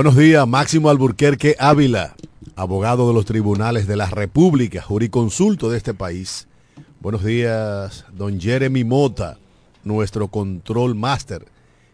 Buenos 0.00 0.16
días, 0.16 0.48
Máximo 0.48 0.88
Alburquerque 0.88 1.56
Ávila, 1.58 2.16
abogado 2.56 3.06
de 3.08 3.12
los 3.12 3.26
tribunales 3.26 3.86
de 3.86 3.96
la 3.96 4.06
República, 4.06 4.80
juriconsulto 4.80 5.68
de 5.68 5.76
este 5.76 5.92
país. 5.92 6.48
Buenos 7.00 7.22
días, 7.22 8.06
don 8.10 8.40
Jeremy 8.40 8.82
Mota, 8.82 9.36
nuestro 9.84 10.28
control 10.28 10.94
master. 10.94 11.44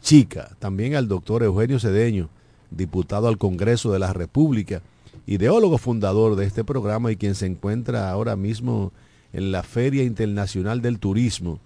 chica. 0.00 0.56
También 0.58 0.94
al 0.94 1.08
doctor 1.08 1.42
Eugenio 1.42 1.78
Cedeño, 1.78 2.28
diputado 2.70 3.28
al 3.28 3.38
Congreso 3.38 3.92
de 3.92 3.98
la 3.98 4.12
República, 4.12 4.82
ideólogo 5.26 5.78
fundador 5.78 6.36
de 6.36 6.46
este 6.46 6.64
programa 6.64 7.12
y 7.12 7.16
quien 7.16 7.34
se 7.34 7.46
encuentra 7.46 8.10
ahora 8.10 8.36
mismo 8.36 8.92
en 9.32 9.52
la 9.52 9.62
Feria 9.62 10.04
Internacional 10.04 10.80
del 10.80 10.98
Turismo, 10.98 11.60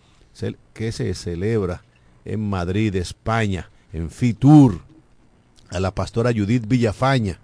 que 0.73 0.93
se 0.93 1.15
celebra 1.15 1.83
en 2.25 2.49
Madrid, 2.49 2.95
España, 2.97 3.71
en 3.93 4.11
FITUR, 4.11 4.81
a 5.71 5.81
la 5.81 5.91
pastora 5.91 6.33
Judith 6.33 6.67
Villafaña, 6.67 7.39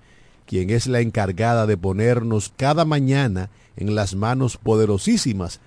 quien 0.46 0.70
es 0.70 0.86
la 0.86 1.00
encargada 1.00 1.66
de 1.66 1.76
ponernos 1.76 2.52
cada 2.56 2.84
mañana 2.84 3.50
en 3.76 3.94
las 3.94 4.14
manos 4.14 4.56
poderosísimas 4.56 5.60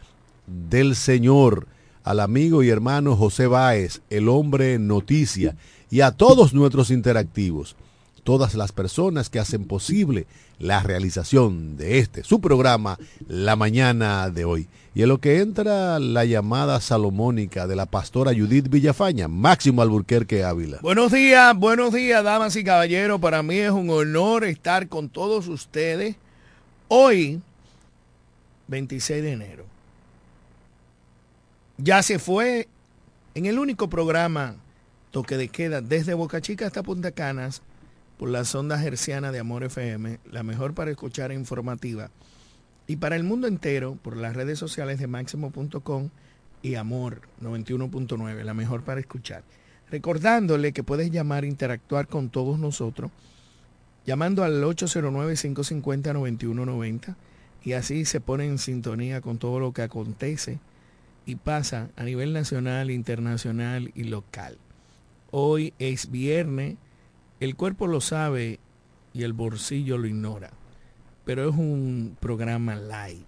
del 0.47 0.95
Señor, 0.95 1.67
al 2.03 2.19
amigo 2.19 2.63
y 2.63 2.69
hermano 2.69 3.15
José 3.15 3.47
Báez, 3.47 4.01
el 4.09 4.29
hombre 4.29 4.79
noticia, 4.79 5.55
y 5.89 6.01
a 6.01 6.11
todos 6.11 6.53
nuestros 6.53 6.89
interactivos, 6.89 7.75
todas 8.23 8.55
las 8.55 8.71
personas 8.71 9.29
que 9.29 9.39
hacen 9.39 9.65
posible 9.65 10.25
la 10.59 10.81
realización 10.83 11.75
de 11.75 11.99
este, 11.99 12.23
su 12.23 12.39
programa, 12.39 12.97
la 13.27 13.55
mañana 13.55 14.29
de 14.29 14.45
hoy. 14.45 14.67
Y 14.93 15.03
en 15.03 15.09
lo 15.09 15.19
que 15.19 15.39
entra 15.39 15.99
la 15.99 16.25
llamada 16.25 16.79
salomónica 16.81 17.65
de 17.65 17.75
la 17.75 17.85
pastora 17.85 18.33
Judith 18.33 18.69
Villafaña, 18.69 19.27
Máximo 19.27 19.81
Alburquerque 19.81 20.43
Ávila. 20.43 20.79
Buenos 20.81 21.11
días, 21.11 21.57
buenos 21.57 21.93
días, 21.93 22.23
damas 22.23 22.55
y 22.55 22.63
caballeros. 22.63 23.19
Para 23.19 23.41
mí 23.41 23.55
es 23.55 23.71
un 23.71 23.89
honor 23.89 24.43
estar 24.43 24.87
con 24.87 25.09
todos 25.09 25.47
ustedes 25.47 26.15
hoy, 26.89 27.41
26 28.67 29.23
de 29.23 29.31
enero 29.31 29.70
ya 31.83 32.03
se 32.03 32.19
fue 32.19 32.67
en 33.33 33.47
el 33.47 33.57
único 33.57 33.89
programa 33.89 34.57
toque 35.09 35.37
de 35.37 35.47
queda 35.47 35.81
desde 35.81 36.13
Boca 36.13 36.39
Chica 36.39 36.67
hasta 36.67 36.83
Punta 36.83 37.09
Canas 37.11 37.63
por 38.17 38.29
la 38.29 38.45
sonda 38.45 38.79
herciana 38.83 39.31
de 39.31 39.39
Amor 39.39 39.63
FM, 39.63 40.19
la 40.31 40.43
mejor 40.43 40.75
para 40.75 40.91
escuchar 40.91 41.31
e 41.31 41.35
informativa, 41.35 42.11
y 42.85 42.97
para 42.97 43.15
el 43.15 43.23
mundo 43.23 43.47
entero 43.47 43.97
por 44.01 44.15
las 44.15 44.35
redes 44.35 44.59
sociales 44.59 44.99
de 44.99 45.07
máximo.com 45.07 46.09
y 46.61 46.75
Amor 46.75 47.23
91.9, 47.41 48.43
la 48.43 48.53
mejor 48.53 48.83
para 48.83 48.99
escuchar. 48.99 49.41
Recordándole 49.89 50.73
que 50.73 50.83
puedes 50.83 51.09
llamar 51.09 51.45
e 51.45 51.47
interactuar 51.47 52.07
con 52.07 52.29
todos 52.29 52.59
nosotros 52.59 53.09
llamando 54.05 54.43
al 54.43 54.63
809-550-9190 54.63 57.15
y 57.63 57.73
así 57.73 58.05
se 58.05 58.21
pone 58.21 58.45
en 58.45 58.59
sintonía 58.59 59.21
con 59.21 59.39
todo 59.39 59.59
lo 59.59 59.73
que 59.73 59.81
acontece 59.81 60.59
y 61.25 61.35
pasa 61.35 61.89
a 61.95 62.03
nivel 62.03 62.33
nacional, 62.33 62.91
internacional 62.91 63.91
y 63.95 64.05
local. 64.05 64.57
Hoy 65.31 65.73
es 65.79 66.11
viernes, 66.11 66.77
el 67.39 67.55
cuerpo 67.55 67.87
lo 67.87 68.01
sabe 68.01 68.59
y 69.13 69.23
el 69.23 69.33
bolsillo 69.33 69.97
lo 69.97 70.07
ignora, 70.07 70.51
pero 71.25 71.49
es 71.49 71.55
un 71.55 72.17
programa 72.19 72.75
live, 72.75 73.25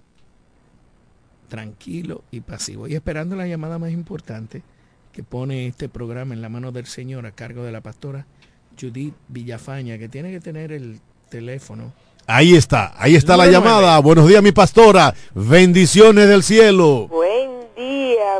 tranquilo 1.48 2.24
y 2.31 2.42
pasivo. 2.42 2.88
Y 2.88 2.96
esperando 2.96 3.36
la 3.36 3.48
llamada 3.48 3.80
más 3.80 3.92
importante 3.92 4.64
que 5.12 5.24
pone 5.24 5.68
este 5.68 5.90
programa 5.90 6.34
en 6.34 6.42
la 6.42 6.50
mano 6.50 6.72
del 6.72 6.88
Señor 6.88 7.25
a 7.25 7.31
cargo 7.31 7.64
de 7.64 7.72
la 7.72 7.81
pastora 7.81 8.25
Judith 8.80 9.14
Villafaña, 9.28 9.98
que 9.98 10.10
tiene 10.10 10.31
que 10.31 10.40
tener 10.40 10.72
el 10.72 11.00
teléfono 11.30 11.94
Ahí 12.25 12.56
está, 12.56 12.94
ahí 12.96 13.16
está 13.18 13.36
la 13.36 13.48
llamada. 13.48 14.00
Buenos 14.00 14.25
días, 14.30 14.42
mi 14.42 14.54
pastora. 14.54 15.14
Bendiciones 15.36 16.30
del 16.30 16.42
cielo 16.42 17.10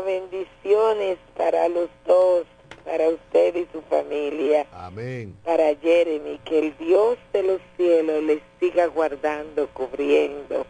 bendiciones 0.00 1.18
para 1.36 1.68
los 1.68 1.88
dos, 2.06 2.44
para 2.84 3.08
usted 3.08 3.54
y 3.56 3.66
su 3.72 3.80
familia. 3.82 4.66
Amén. 4.72 5.36
Para 5.44 5.74
Jeremy, 5.76 6.38
que 6.44 6.58
el 6.58 6.76
Dios 6.78 7.18
de 7.32 7.42
los 7.42 7.60
cielos 7.76 8.22
les 8.24 8.40
siga 8.60 8.86
guardando, 8.86 9.68
cubriendo 9.68 10.66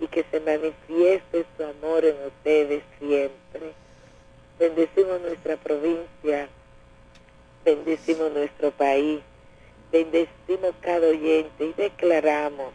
y 0.00 0.06
que 0.06 0.24
se 0.30 0.40
manifieste 0.40 1.44
su 1.56 1.64
amor 1.64 2.04
en 2.04 2.16
ustedes 2.26 2.82
siempre. 2.98 3.72
Bendecimos 4.58 5.20
nuestra 5.20 5.56
provincia, 5.56 6.48
bendecimos 7.64 8.32
nuestro 8.32 8.70
país, 8.70 9.20
bendecimos 9.92 10.74
cada 10.80 11.08
oyente 11.08 11.66
y 11.66 11.72
declaramos 11.74 12.72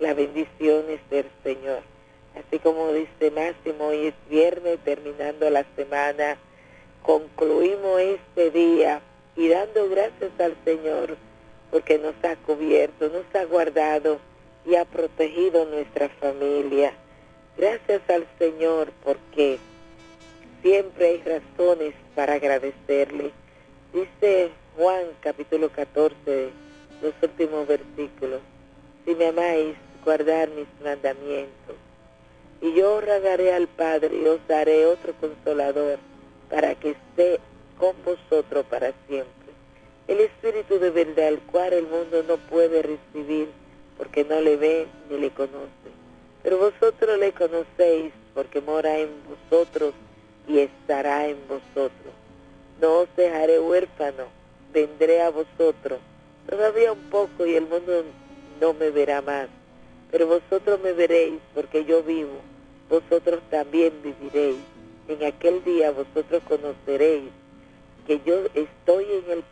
las 0.00 0.16
bendiciones 0.16 1.00
del 1.10 1.26
Señor 1.42 1.82
Así 2.38 2.60
como 2.60 2.92
dice 2.92 3.32
Máximo, 3.32 3.88
hoy 3.88 4.08
es 4.08 4.14
viernes, 4.30 4.78
terminando 4.84 5.50
la 5.50 5.64
semana, 5.74 6.38
concluimos 7.02 8.00
este 8.00 8.52
día 8.52 9.00
y 9.34 9.48
dando 9.48 9.88
gracias 9.88 10.30
al 10.38 10.54
Señor 10.64 11.16
porque 11.72 11.98
nos 11.98 12.14
ha 12.22 12.36
cubierto, 12.36 13.08
nos 13.08 13.24
ha 13.34 13.44
guardado 13.44 14.20
y 14.64 14.76
ha 14.76 14.84
protegido 14.84 15.64
nuestra 15.64 16.08
familia. 16.08 16.92
Gracias 17.56 18.02
al 18.08 18.24
Señor 18.38 18.92
porque 19.02 19.58
siempre 20.62 21.06
hay 21.06 21.22
razones 21.22 21.94
para 22.14 22.34
agradecerle. 22.34 23.32
Dice 23.92 24.50
Juan 24.76 25.06
capítulo 25.20 25.70
14, 25.70 26.50
los 27.02 27.14
últimos 27.20 27.66
versículos, 27.66 28.40
si 29.04 29.14
me 29.16 29.26
amáis, 29.26 29.74
guardar 30.04 30.48
mis 30.50 30.68
mandamientos 30.84 31.87
y 32.60 32.74
yo 32.74 33.00
rogaré 33.00 33.52
al 33.52 33.68
Padre 33.68 34.16
y 34.16 34.26
os 34.26 34.40
daré 34.48 34.86
otro 34.86 35.12
consolador 35.14 35.98
para 36.50 36.74
que 36.74 36.90
esté 36.90 37.40
con 37.78 37.94
vosotros 38.04 38.64
para 38.66 38.92
siempre. 39.06 39.28
El 40.08 40.20
Espíritu 40.20 40.78
de 40.78 40.90
verdad, 40.90 41.28
el 41.28 41.38
cual 41.40 41.72
el 41.72 41.86
mundo 41.86 42.22
no 42.26 42.36
puede 42.36 42.82
recibir 42.82 43.48
porque 43.96 44.24
no 44.24 44.40
le 44.40 44.56
ve 44.56 44.86
ni 45.10 45.18
le 45.18 45.30
conoce. 45.30 45.68
Pero 46.42 46.58
vosotros 46.58 47.18
le 47.18 47.32
conocéis 47.32 48.12
porque 48.34 48.60
mora 48.60 48.98
en 48.98 49.10
vosotros 49.28 49.92
y 50.46 50.60
estará 50.60 51.28
en 51.28 51.36
vosotros. 51.46 52.14
No 52.80 53.00
os 53.00 53.08
dejaré 53.16 53.60
huérfano, 53.60 54.24
vendré 54.72 55.20
a 55.20 55.30
vosotros. 55.30 55.98
Todavía 56.48 56.92
un 56.92 57.10
poco 57.10 57.44
y 57.44 57.54
el 57.54 57.66
mundo 57.66 58.04
no 58.60 58.72
me 58.72 58.90
verá 58.90 59.20
más 59.20 59.48
pero 60.10 60.26
vosotros 60.26 60.80
me 60.80 60.92
veréis 60.92 61.34
porque 61.54 61.84
yo 61.84 62.02
vivo, 62.02 62.40
vosotros 62.88 63.40
también 63.50 63.92
viviréis. 64.02 64.58
En 65.08 65.24
aquel 65.24 65.64
día 65.64 65.90
vosotros 65.90 66.42
conoceréis 66.48 67.30
que 68.06 68.20
yo 68.24 68.44
estoy 68.54 69.04
en 69.04 69.38
el 69.38 69.44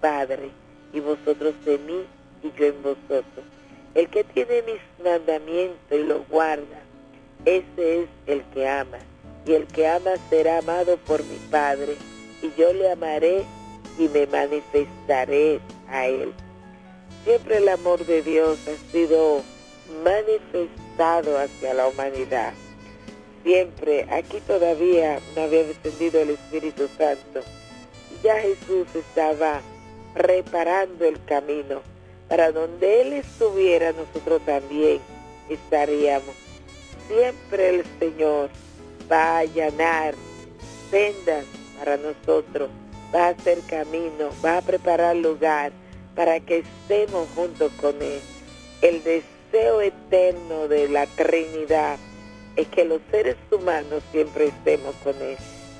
Padre 0.00 0.50
y 0.92 1.00
vosotros 1.00 1.54
en 1.66 1.86
mí 1.86 2.04
y 2.42 2.58
yo 2.58 2.66
en 2.66 2.82
vosotros. 2.82 3.44
El 3.94 4.08
que 4.08 4.24
tiene 4.24 4.62
mis 4.62 5.04
mandamientos 5.04 5.98
y 5.98 6.02
los 6.04 6.26
guarda, 6.28 6.80
ese 7.44 8.02
es 8.02 8.08
el 8.26 8.42
que 8.54 8.68
ama. 8.68 8.98
Y 9.46 9.52
el 9.52 9.66
que 9.66 9.86
ama 9.86 10.12
será 10.28 10.58
amado 10.58 10.96
por 10.98 11.24
mi 11.24 11.36
Padre, 11.50 11.96
y 12.42 12.50
yo 12.58 12.72
le 12.72 12.90
amaré 12.90 13.44
y 13.98 14.08
me 14.08 14.26
manifestaré 14.26 15.60
a 15.88 16.06
él. 16.06 16.32
Siempre 17.24 17.58
el 17.58 17.68
amor 17.68 18.04
de 18.06 18.22
Dios 18.22 18.58
ha 18.68 18.92
sido 18.92 19.42
manifestado 20.04 20.89
hacia 21.00 21.72
la 21.72 21.88
humanidad. 21.88 22.52
Siempre, 23.42 24.06
aquí 24.10 24.38
todavía 24.46 25.18
no 25.34 25.42
había 25.42 25.64
descendido 25.64 26.20
el 26.20 26.30
Espíritu 26.30 26.88
Santo. 26.98 27.40
Ya 28.22 28.38
Jesús 28.40 28.86
estaba 28.94 29.62
reparando 30.14 31.06
el 31.06 31.22
camino. 31.24 31.80
Para 32.28 32.52
donde 32.52 33.00
Él 33.00 33.12
estuviera, 33.14 33.92
nosotros 33.92 34.42
también 34.44 35.00
estaríamos. 35.48 36.34
Siempre 37.08 37.70
el 37.70 37.84
Señor 37.98 38.50
va 39.10 39.22
a 39.22 39.38
allanar 39.38 40.14
sendas 40.90 41.46
para 41.78 41.96
nosotros, 41.96 42.68
va 43.12 43.28
a 43.28 43.28
hacer 43.30 43.58
camino, 43.62 44.28
va 44.44 44.58
a 44.58 44.62
preparar 44.62 45.16
lugar 45.16 45.72
para 46.14 46.40
que 46.40 46.58
estemos 46.58 47.26
juntos 47.34 47.72
con 47.80 48.00
Él. 48.02 48.20
El 48.82 49.02
deseo 49.02 49.39
eterno 49.52 50.68
de 50.68 50.88
la 50.88 51.06
Trinidad 51.06 51.98
es 52.56 52.68
que 52.68 52.84
los 52.84 53.00
seres 53.10 53.36
humanos 53.50 54.02
siempre 54.12 54.46
estemos 54.46 54.94
con 55.02 55.14
Él 55.20 55.36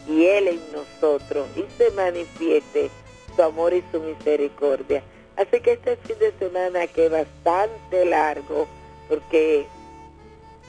y 0.08 0.26
Él 0.26 0.48
en 0.48 0.60
nosotros 0.72 1.46
y 1.56 1.64
se 1.76 1.90
manifieste 1.92 2.90
su 3.34 3.42
amor 3.42 3.72
y 3.72 3.82
su 3.92 4.00
misericordia. 4.00 5.02
Así 5.36 5.60
que 5.60 5.72
este 5.72 5.96
fin 5.96 6.18
de 6.18 6.32
semana 6.38 6.86
que 6.86 7.06
es 7.06 7.10
bastante 7.10 8.04
largo, 8.04 8.66
porque 9.08 9.66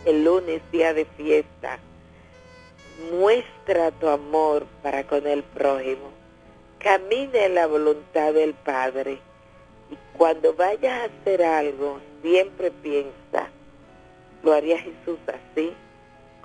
el 0.06 0.24
lunes 0.24 0.62
día 0.72 0.94
de 0.94 1.06
fiesta, 1.06 1.80
muestra 3.12 3.92
tu 3.92 4.08
amor 4.08 4.66
para 4.84 5.04
con 5.06 5.26
el 5.28 5.44
prójimo. 5.44 6.12
Camina 6.80 7.46
en 7.46 7.56
la 7.56 7.68
voluntad 7.68 8.34
del 8.34 8.54
Padre. 8.54 9.20
Y 9.90 9.98
cuando 10.18 10.54
vayas 10.54 11.02
a 11.02 11.06
hacer 11.06 11.44
algo, 11.44 12.00
siempre 12.22 12.72
piensa, 12.72 13.50
¿lo 14.44 14.54
haría 14.54 14.78
Jesús 14.78 15.20
así? 15.28 15.74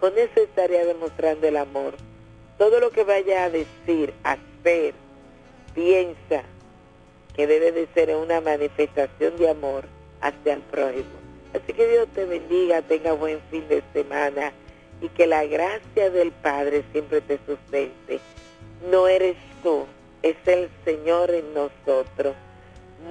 Con 0.01 0.17
eso 0.19 0.41
estaría 0.41 0.85
demostrando 0.85 1.47
el 1.47 1.57
amor. 1.57 1.95
Todo 2.59 2.81
lo 2.81 2.91
que 2.91 3.05
vaya 3.05 3.45
a 3.45 3.51
decir, 3.51 4.13
hacer, 4.23 4.95
piensa 5.75 6.43
que 7.35 7.47
debe 7.47 7.73
de 7.73 7.87
ser 7.95 8.15
una 8.17 8.41
manifestación 8.41 9.37
de 9.37 9.51
amor 9.51 9.85
hacia 10.21 10.55
el 10.55 10.63
prójimo. 10.63 11.27
Así 11.55 11.73
que 11.73 11.87
Dios 11.87 12.09
te 12.15 12.25
bendiga, 12.25 12.83
tenga 12.83 13.13
buen 13.13 13.41
fin 13.51 13.67
de 13.69 13.83
semana 13.93 14.53
y 15.01 15.09
que 15.11 15.27
la 15.27 15.45
gracia 15.45 16.11
del 16.11 16.33
Padre 16.33 16.85
siempre 16.93 17.21
te 17.21 17.39
sustente. 17.47 18.21
No 18.91 19.07
eres 19.09 19.37
tú, 19.63 19.87
es 20.23 20.37
el 20.47 20.69
Señor 20.85 21.31
en 21.31 21.55
nosotros. 21.55 22.35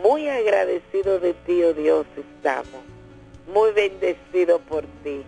Muy 0.02 0.28
agradecido 0.28 1.20
de 1.20 1.34
ti, 1.34 1.64
oh 1.64 1.74
Dios, 1.74 2.06
estamos. 2.18 2.82
Muy 3.54 3.72
bendecido 3.72 4.60
por 4.60 4.84
ti. 5.04 5.24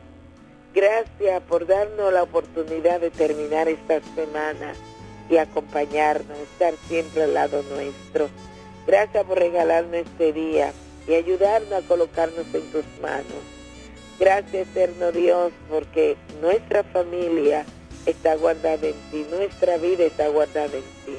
Gracias 0.74 1.42
por 1.44 1.65
darnos 1.68 2.12
la 2.12 2.24
oportunidad 2.24 3.00
de 3.00 3.12
terminar 3.12 3.68
esta 3.68 4.01
semana 4.15 4.74
y 5.30 5.38
acompañarnos, 5.38 6.38
estar 6.39 6.74
siempre 6.88 7.24
al 7.24 7.33
lado 7.33 7.63
nuestro. 7.63 8.30
Gracias 8.86 9.24
por 9.25 9.38
regalarnos 9.39 9.95
este 9.95 10.33
día 10.33 10.71
y 11.07 11.13
ayudarnos 11.13 11.71
a 11.71 11.88
colocarnos 11.88 12.45
en 12.54 12.71
tus 12.71 12.86
manos. 13.01 13.44
Gracias, 14.19 14.68
eterno 14.69 15.12
Dios, 15.12 15.51
porque 15.69 16.18
nuestra 16.42 16.83
familia 16.83 17.65
está 18.06 18.36
guardada 18.36 18.88
en 18.88 18.95
ti, 19.12 19.25
nuestra 19.30 19.77
vida 19.77 20.06
está 20.06 20.27
guardada 20.30 20.75
en 20.77 20.83
ti. 21.06 21.18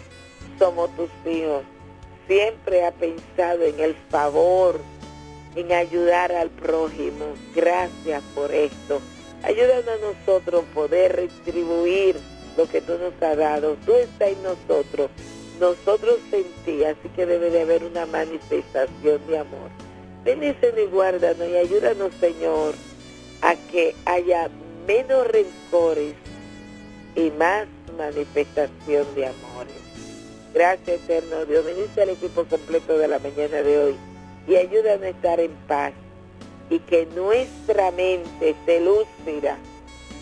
Somos 0.58 0.90
tus 0.96 1.10
hijos. 1.24 1.62
Siempre 2.28 2.84
ha 2.84 2.92
pensado 2.92 3.64
en 3.64 3.80
el 3.80 3.94
favor, 4.10 4.78
en 5.56 5.72
ayudar 5.72 6.30
al 6.30 6.50
prójimo. 6.50 7.24
Gracias 7.54 8.22
por 8.34 8.52
esto. 8.52 9.00
Ayúdanos 9.42 9.88
a 9.88 10.12
nosotros 10.12 10.64
poder 10.74 11.16
retribuir 11.16 12.16
lo 12.58 12.68
que 12.68 12.82
tú 12.82 12.98
nos 12.98 13.14
has 13.22 13.36
dado. 13.36 13.76
Tú 13.86 13.94
estás 13.94 14.28
en 14.28 14.42
nosotros, 14.42 15.10
nosotros 15.58 16.18
en 16.32 16.44
ti, 16.66 16.84
así 16.84 17.08
que 17.16 17.24
debe 17.24 17.48
de 17.48 17.62
haber 17.62 17.82
una 17.82 18.04
manifestación 18.04 19.26
de 19.26 19.38
amor. 19.38 19.70
Bendícenos 20.24 20.80
y 20.80 20.86
guárdanos 20.86 21.48
y 21.48 21.56
ayúdanos, 21.56 22.12
Señor, 22.20 22.74
a 23.40 23.54
que 23.70 23.94
haya 24.04 24.50
menos 24.86 25.26
rencores 25.28 26.14
y 27.14 27.30
más 27.30 27.66
manifestación 27.96 29.06
de 29.14 29.26
amores. 29.26 29.87
Gracias, 30.54 31.00
eterno 31.02 31.44
Dios. 31.44 31.64
Bendice 31.64 32.02
al 32.02 32.10
equipo 32.10 32.44
completo 32.44 32.98
de 32.98 33.08
la 33.08 33.18
mañana 33.18 33.62
de 33.62 33.78
hoy 33.78 33.96
y 34.46 34.56
ayúdanos 34.56 35.04
a 35.04 35.08
estar 35.08 35.40
en 35.40 35.52
paz 35.66 35.92
y 36.70 36.78
que 36.80 37.06
nuestra 37.14 37.90
mente 37.90 38.56
se 38.64 38.80
lúcida 38.80 39.58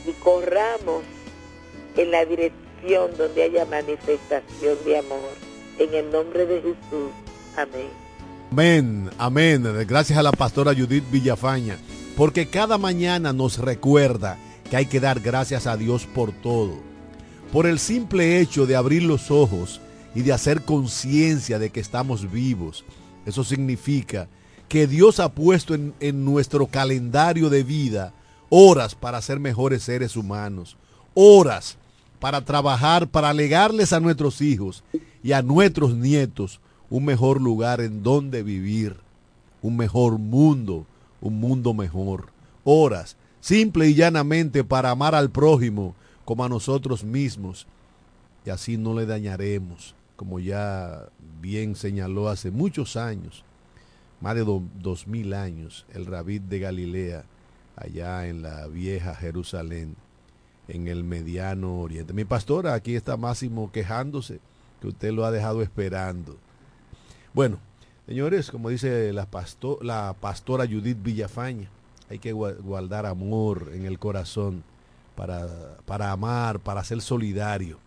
y 0.07 0.13
corramos 0.23 1.03
en 1.97 2.11
la 2.11 2.25
dirección 2.25 3.17
donde 3.17 3.43
haya 3.43 3.65
manifestación 3.67 4.77
de 4.85 4.99
amor. 4.99 5.47
En 5.79 5.93
el 5.95 6.11
nombre 6.11 6.47
de 6.47 6.63
Jesús. 6.63 7.11
Amén. 7.57 7.91
Amén, 8.51 9.11
amén. 9.19 9.87
Gracias 9.87 10.19
a 10.19 10.23
la 10.23 10.33
pastora 10.33 10.73
Judith 10.75 11.05
Villafaña, 11.11 11.77
porque 12.17 12.49
cada 12.49 12.79
mañana 12.79 13.33
nos 13.33 13.59
recuerda 13.59 14.39
que 14.71 14.77
hay 14.77 14.87
que 14.87 15.01
dar 15.01 15.21
gracias 15.21 15.67
a 15.67 15.77
Dios 15.77 16.07
por 16.07 16.33
todo. 16.33 16.79
Por 17.53 17.67
el 17.67 17.79
simple 17.79 18.41
hecho 18.41 18.67
de 18.67 18.77
abrir 18.77 19.03
los 19.03 19.31
ojos 19.31 19.81
y 20.17 20.23
de 20.23 20.33
hacer 20.33 20.63
conciencia 20.63 21.59
de 21.59 21.69
que 21.69 21.79
estamos 21.79 22.33
vivos. 22.33 22.87
Eso 23.27 23.45
significa 23.45 24.29
que 24.67 24.87
Dios 24.87 25.21
ha 25.21 25.29
puesto 25.29 25.75
en, 25.75 25.93
en, 26.01 26.25
nuestro 26.25 26.67
calendario 26.67 27.51
de 27.51 27.63
vida 27.63 28.15
horas 28.49 28.95
para 28.95 29.21
ser 29.21 29.39
mejores 29.39 29.83
seres 29.83 30.17
humanos, 30.17 30.79
horas 31.13 31.77
para 32.19 32.41
trabajar, 32.41 33.09
para 33.09 33.35
legarles 33.35 33.93
a 33.93 34.01
nuestros 34.01 34.41
hijos 34.41 34.83
y 35.23 35.33
a 35.33 35.43
nuestros 35.43 35.95
nietos 35.95 36.61
un 36.89 37.05
mejor 37.05 37.39
lugar 37.39 37.83
en 37.83 38.03
donde 38.03 38.43
vivir, 38.43 38.97
un 39.61 39.77
mejor 39.77 40.19
mundo, 40.19 40.87
un 41.21 41.39
mundo 41.39 41.75
mejor. 41.75 42.31
Horas, 42.65 43.19
simple 43.41 43.87
y 43.89 43.95
llanamente 43.95 44.65
para 44.65 44.91
amar 44.93 45.15
al 45.15 45.31
prójimo 45.31 45.95
como 46.25 46.43
a 46.43 46.49
nosotros 46.49 47.05
mismos 47.05 47.67
y 48.47 48.51
así 48.51 48.77
no 48.77 48.95
le 48.95 49.05
dañaremos, 49.05 49.96
como 50.17 50.41
ya 50.41 51.09
bien 51.41 51.77
señaló 51.77 52.29
hace 52.29 52.51
muchos 52.51 52.97
años, 52.97 53.45
más 54.21 54.35
de 54.35 54.45
do, 54.45 54.63
dos 54.81 55.07
mil 55.07 55.35
años, 55.35 55.87
el 55.93 56.07
rabí 56.07 56.39
de 56.39 56.59
Galilea, 56.59 57.25
allá 57.77 58.27
en 58.27 58.43
la 58.43 58.67
vieja 58.67 59.15
Jerusalén, 59.15 59.95
en 60.69 60.89
el 60.89 61.05
mediano 61.05 61.81
oriente. 61.81 62.13
Mi 62.13 62.25
pastora, 62.25 62.75
aquí 62.75 62.97
está 62.97 63.17
Máximo 63.17 63.71
quejándose 63.71 64.41
que 64.81 64.89
usted 64.89 65.13
lo 65.13 65.25
ha 65.25 65.31
dejado 65.31 65.63
esperando. 65.63 66.37
Bueno, 67.35 67.59
señores, 68.07 68.51
como 68.51 68.71
dice 68.71 69.13
la, 69.13 69.27
pastor, 69.27 69.85
la 69.85 70.17
pastora 70.19 70.67
Judith 70.67 71.03
Villafaña, 71.03 71.69
hay 72.09 72.19
que 72.19 72.33
guardar 72.33 73.05
amor 73.05 73.71
en 73.75 73.85
el 73.85 73.99
corazón 73.99 74.65
para, 75.15 75.77
para 75.85 76.13
amar, 76.13 76.61
para 76.61 76.85
ser 76.85 77.03
solidario 77.03 77.79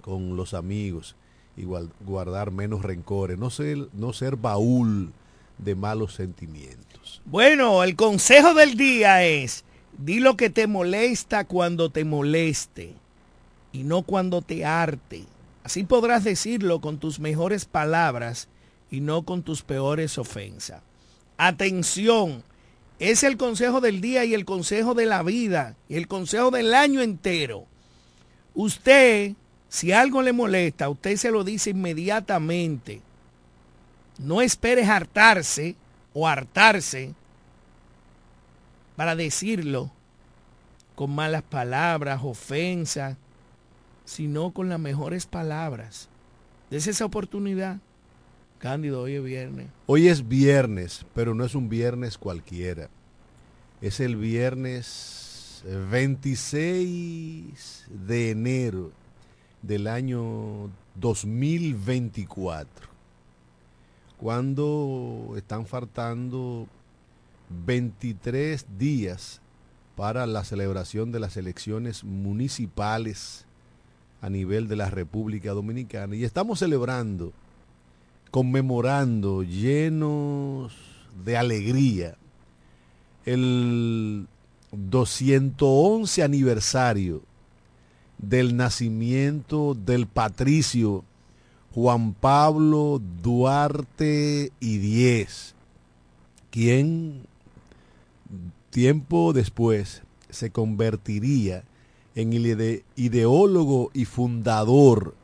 con 0.00 0.36
los 0.36 0.54
amigos 0.54 1.16
y 1.56 1.64
guardar 2.04 2.50
menos 2.50 2.82
rencores, 2.82 3.38
no 3.38 3.50
ser, 3.50 3.88
no 3.92 4.12
ser 4.12 4.36
baúl 4.36 5.12
de 5.58 5.74
malos 5.74 6.14
sentimientos. 6.14 7.20
Bueno, 7.24 7.82
el 7.82 7.94
consejo 7.96 8.54
del 8.54 8.76
día 8.76 9.24
es, 9.24 9.64
di 9.98 10.20
lo 10.20 10.36
que 10.36 10.50
te 10.50 10.66
molesta 10.66 11.44
cuando 11.44 11.90
te 11.90 12.04
moleste 12.04 12.94
y 13.72 13.84
no 13.84 14.02
cuando 14.02 14.42
te 14.42 14.64
arte. 14.64 15.24
Así 15.64 15.84
podrás 15.84 16.24
decirlo 16.24 16.80
con 16.80 16.98
tus 16.98 17.20
mejores 17.20 17.64
palabras 17.64 18.48
y 18.90 19.00
no 19.00 19.22
con 19.22 19.42
tus 19.42 19.62
peores 19.62 20.18
ofensas. 20.18 20.82
Atención, 21.36 22.42
es 22.98 23.22
el 23.22 23.36
consejo 23.36 23.80
del 23.80 24.00
día 24.00 24.24
y 24.24 24.34
el 24.34 24.44
consejo 24.44 24.94
de 24.94 25.06
la 25.06 25.22
vida 25.22 25.76
y 25.88 25.96
el 25.96 26.08
consejo 26.08 26.50
del 26.50 26.74
año 26.74 27.00
entero. 27.00 27.66
Usted, 28.54 29.32
si 29.72 29.90
algo 29.90 30.20
le 30.20 30.34
molesta, 30.34 30.90
usted 30.90 31.16
se 31.16 31.30
lo 31.30 31.44
dice 31.44 31.70
inmediatamente. 31.70 33.00
No 34.18 34.42
esperes 34.42 34.86
hartarse 34.86 35.76
o 36.12 36.28
hartarse 36.28 37.14
para 38.96 39.16
decirlo 39.16 39.90
con 40.94 41.14
malas 41.14 41.42
palabras, 41.42 42.20
ofensas, 42.22 43.16
sino 44.04 44.50
con 44.52 44.68
las 44.68 44.78
mejores 44.78 45.24
palabras. 45.24 46.10
Des 46.68 46.86
esa 46.86 47.06
oportunidad. 47.06 47.78
Cándido, 48.58 49.00
hoy 49.00 49.14
es 49.14 49.24
viernes. 49.24 49.68
Hoy 49.86 50.08
es 50.08 50.28
viernes, 50.28 51.06
pero 51.14 51.34
no 51.34 51.46
es 51.46 51.54
un 51.54 51.70
viernes 51.70 52.18
cualquiera. 52.18 52.90
Es 53.80 54.00
el 54.00 54.16
viernes 54.16 55.64
26 55.90 57.86
de 57.88 58.30
enero 58.32 58.92
del 59.62 59.86
año 59.86 60.70
2024, 60.96 62.88
cuando 64.18 65.34
están 65.36 65.66
faltando 65.66 66.66
23 67.64 68.66
días 68.78 69.40
para 69.96 70.26
la 70.26 70.44
celebración 70.44 71.12
de 71.12 71.20
las 71.20 71.36
elecciones 71.36 72.04
municipales 72.04 73.46
a 74.20 74.30
nivel 74.30 74.68
de 74.68 74.76
la 74.76 74.90
República 74.90 75.52
Dominicana. 75.52 76.14
Y 76.16 76.24
estamos 76.24 76.58
celebrando 76.60 77.32
conmemorando 78.30 79.42
llenos 79.42 80.72
de 81.24 81.36
alegría 81.36 82.16
el 83.26 84.26
211 84.72 86.22
aniversario 86.22 87.22
del 88.22 88.56
nacimiento 88.56 89.74
del 89.74 90.06
patricio 90.06 91.04
Juan 91.74 92.14
Pablo 92.14 93.00
Duarte 93.22 94.52
y 94.60 94.78
Diez, 94.78 95.54
quien 96.50 97.26
tiempo 98.70 99.32
después 99.32 100.02
se 100.30 100.50
convertiría 100.50 101.64
en 102.14 102.32
el 102.32 102.84
ideólogo 102.96 103.90
y 103.94 104.04
fundador 104.04 105.14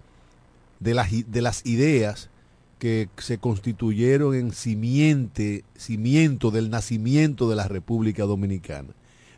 de 0.80 0.94
las, 0.94 1.10
de 1.10 1.42
las 1.42 1.64
ideas 1.66 2.30
que 2.78 3.08
se 3.18 3.38
constituyeron 3.38 4.34
en 4.34 4.52
simiente, 4.52 5.64
cimiento 5.76 6.50
del 6.50 6.70
nacimiento 6.70 7.48
de 7.50 7.56
la 7.56 7.68
República 7.68 8.24
Dominicana. 8.24 8.90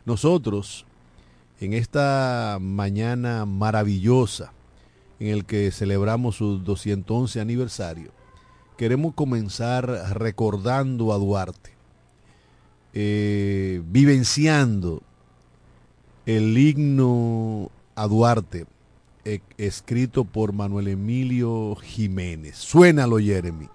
Nosotros, 0.05 0.85
en 1.61 1.73
esta 1.73 2.57
mañana 2.59 3.45
maravillosa 3.45 4.51
en 5.19 5.27
el 5.27 5.45
que 5.45 5.71
celebramos 5.71 6.37
su 6.37 6.57
211 6.57 7.39
aniversario, 7.39 8.11
queremos 8.77 9.13
comenzar 9.13 9.85
recordando 10.17 11.13
a 11.13 11.19
Duarte, 11.19 11.71
eh, 12.93 13.81
vivenciando 13.85 15.03
el 16.25 16.57
himno 16.57 17.69
a 17.93 18.07
Duarte, 18.07 18.65
e, 19.23 19.41
escrito 19.59 20.25
por 20.25 20.53
Manuel 20.53 20.87
Emilio 20.87 21.75
Jiménez. 21.75 22.57
Suénalo, 22.57 23.19
Jeremy. 23.19 23.69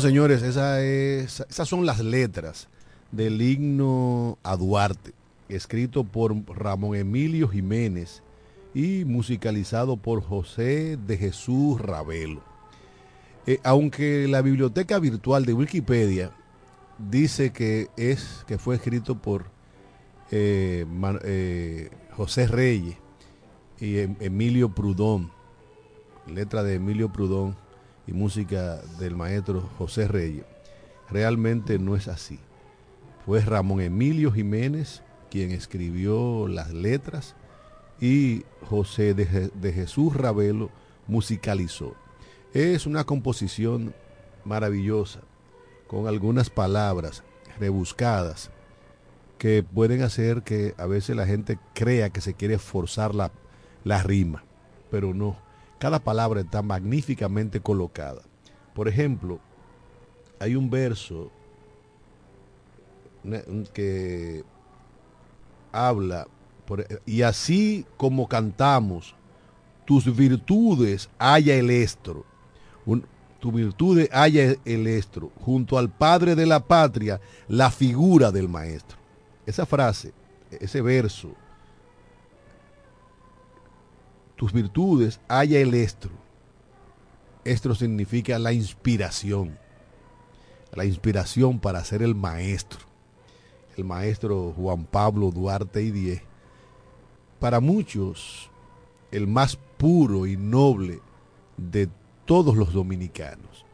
Señores, 0.00 0.42
esa 0.42 0.82
es, 0.82 1.44
esas 1.48 1.68
son 1.68 1.86
las 1.86 2.00
letras 2.00 2.68
del 3.12 3.40
himno 3.40 4.38
a 4.42 4.56
Duarte, 4.56 5.12
escrito 5.48 6.04
por 6.04 6.34
Ramón 6.56 6.96
Emilio 6.96 7.48
Jiménez 7.48 8.22
y 8.74 9.04
musicalizado 9.04 9.96
por 9.96 10.22
José 10.22 10.96
de 10.96 11.16
Jesús 11.16 11.80
Ravelo. 11.80 12.42
Eh, 13.46 13.60
aunque 13.62 14.26
la 14.28 14.42
biblioteca 14.42 14.98
virtual 14.98 15.44
de 15.44 15.52
Wikipedia 15.52 16.32
dice 16.98 17.52
que 17.52 17.88
es 17.96 18.44
que 18.46 18.58
fue 18.58 18.74
escrito 18.74 19.16
por 19.16 19.46
eh, 20.30 20.84
eh, 21.24 21.90
José 22.16 22.48
Reyes 22.48 22.96
y 23.78 23.98
em, 23.98 24.16
Emilio 24.20 24.74
Prudón, 24.74 25.30
letra 26.26 26.62
de 26.62 26.74
Emilio 26.74 27.12
Prudón, 27.12 27.56
y 28.06 28.12
música 28.12 28.76
del 28.98 29.16
maestro 29.16 29.68
José 29.78 30.08
Reyes. 30.08 30.44
Realmente 31.10 31.78
no 31.78 31.96
es 31.96 32.08
así. 32.08 32.38
Fue 33.24 33.40
Ramón 33.40 33.80
Emilio 33.80 34.32
Jiménez 34.32 35.02
quien 35.30 35.50
escribió 35.50 36.48
las 36.48 36.72
letras 36.72 37.34
y 38.00 38.44
José 38.68 39.14
de, 39.14 39.72
Jesús 39.72 40.14
Ravelo 40.14 40.70
musicalizó. 41.06 41.94
Es 42.52 42.86
una 42.86 43.04
composición 43.04 43.94
maravillosa, 44.44 45.20
con 45.86 46.06
algunas 46.06 46.50
palabras 46.50 47.22
rebuscadas 47.58 48.50
que 49.38 49.62
pueden 49.62 50.02
hacer 50.02 50.42
que 50.42 50.74
a 50.78 50.86
veces 50.86 51.16
la 51.16 51.26
gente 51.26 51.58
crea 51.74 52.10
que 52.10 52.20
se 52.20 52.34
quiere 52.34 52.58
forzar 52.58 53.14
la, 53.14 53.30
la 53.84 54.02
rima, 54.02 54.44
pero 54.90 55.14
no 55.14 55.36
cada 55.78 55.98
palabra 55.98 56.40
está 56.40 56.62
magníficamente 56.62 57.60
colocada. 57.60 58.22
Por 58.74 58.88
ejemplo, 58.88 59.40
hay 60.38 60.56
un 60.56 60.70
verso 60.70 61.30
que 63.72 64.44
habla, 65.72 66.26
y 67.04 67.22
así 67.22 67.86
como 67.96 68.28
cantamos, 68.28 69.14
tus 69.84 70.14
virtudes 70.16 71.08
haya 71.18 71.54
el 71.54 71.70
estro, 71.70 72.24
tu 73.38 73.52
virtudes 73.52 74.08
haya 74.12 74.54
el 74.64 74.86
estro, 74.86 75.30
junto 75.40 75.78
al 75.78 75.90
Padre 75.90 76.34
de 76.34 76.46
la 76.46 76.60
Patria, 76.60 77.20
la 77.48 77.70
figura 77.70 78.32
del 78.32 78.48
Maestro. 78.48 78.98
Esa 79.44 79.66
frase, 79.66 80.12
ese 80.50 80.80
verso, 80.80 81.34
tus 84.36 84.52
virtudes, 84.52 85.18
haya 85.28 85.58
el 85.60 85.74
estro. 85.74 86.12
Estro 87.44 87.74
significa 87.74 88.38
la 88.38 88.52
inspiración. 88.52 89.58
La 90.72 90.84
inspiración 90.84 91.58
para 91.58 91.84
ser 91.84 92.02
el 92.02 92.14
maestro. 92.14 92.80
El 93.76 93.84
maestro 93.84 94.52
Juan 94.56 94.84
Pablo 94.84 95.30
Duarte 95.30 95.82
y 95.82 95.90
Diez. 95.90 96.22
Para 97.40 97.60
muchos, 97.60 98.50
el 99.10 99.26
más 99.26 99.58
puro 99.78 100.26
y 100.26 100.36
noble 100.36 101.00
de 101.56 101.88
todos 102.24 102.56
los 102.56 102.72
dominicanos. 102.72 103.64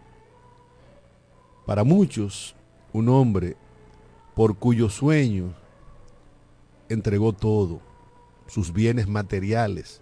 Para 1.66 1.85
muchos, 1.85 2.54
un 2.92 3.09
hombre 3.09 3.57
por 4.35 4.57
cuyo 4.57 4.88
sueño 4.90 5.54
entregó 6.88 7.33
todo, 7.33 7.81
sus 8.47 8.73
bienes 8.73 9.09
materiales 9.09 10.01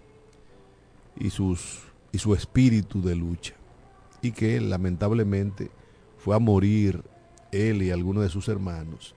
y, 1.21 1.29
sus, 1.29 1.79
y 2.11 2.17
su 2.17 2.33
espíritu 2.33 3.01
de 3.01 3.15
lucha, 3.15 3.53
y 4.21 4.31
que 4.31 4.59
lamentablemente 4.59 5.69
fue 6.17 6.35
a 6.35 6.39
morir 6.39 7.03
él 7.51 7.81
y 7.81 7.91
algunos 7.91 8.23
de 8.23 8.29
sus 8.29 8.47
hermanos, 8.47 9.15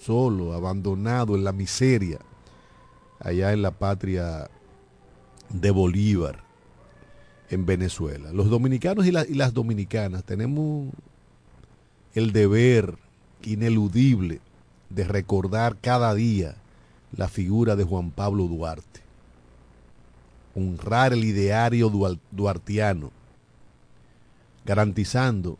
solo, 0.00 0.54
abandonado 0.54 1.34
en 1.34 1.44
la 1.44 1.52
miseria, 1.52 2.18
allá 3.18 3.52
en 3.52 3.62
la 3.62 3.70
patria 3.70 4.48
de 5.50 5.70
Bolívar, 5.70 6.42
en 7.50 7.66
Venezuela. 7.66 8.32
Los 8.32 8.48
dominicanos 8.48 9.04
y, 9.06 9.10
y 9.10 9.34
las 9.34 9.52
dominicanas 9.52 10.24
tenemos 10.24 10.88
el 12.14 12.32
deber 12.32 12.96
ineludible 13.42 14.40
de 14.88 15.04
recordar 15.04 15.76
cada 15.80 16.14
día 16.14 16.56
la 17.16 17.28
figura 17.28 17.76
de 17.76 17.84
Juan 17.84 18.10
Pablo 18.10 18.44
Duarte. 18.44 19.09
Honrar 20.54 21.12
el 21.12 21.24
ideario 21.24 21.90
duartiano, 22.30 23.10
garantizando 24.64 25.58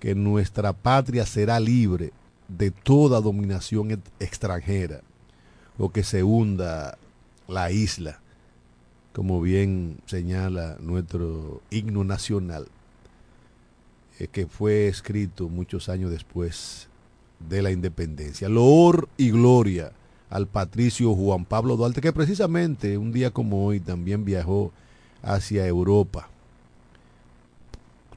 que 0.00 0.14
nuestra 0.14 0.72
patria 0.72 1.26
será 1.26 1.60
libre 1.60 2.12
de 2.48 2.70
toda 2.70 3.20
dominación 3.20 4.02
extranjera 4.20 5.02
o 5.76 5.90
que 5.90 6.02
se 6.02 6.22
hunda 6.22 6.98
la 7.46 7.70
isla, 7.70 8.20
como 9.12 9.40
bien 9.40 9.98
señala 10.06 10.76
nuestro 10.80 11.62
himno 11.70 12.04
nacional, 12.04 12.68
eh, 14.18 14.28
que 14.28 14.46
fue 14.46 14.88
escrito 14.88 15.48
muchos 15.48 15.88
años 15.88 16.10
después 16.10 16.88
de 17.48 17.62
la 17.62 17.70
independencia. 17.70 18.48
Loor 18.48 19.08
y 19.16 19.30
gloria 19.30 19.92
al 20.30 20.46
patricio 20.46 21.14
Juan 21.14 21.44
Pablo 21.44 21.76
Duarte, 21.76 22.00
que 22.00 22.12
precisamente 22.12 22.98
un 22.98 23.12
día 23.12 23.30
como 23.30 23.66
hoy 23.66 23.80
también 23.80 24.24
viajó 24.24 24.72
hacia 25.22 25.66
Europa, 25.66 26.28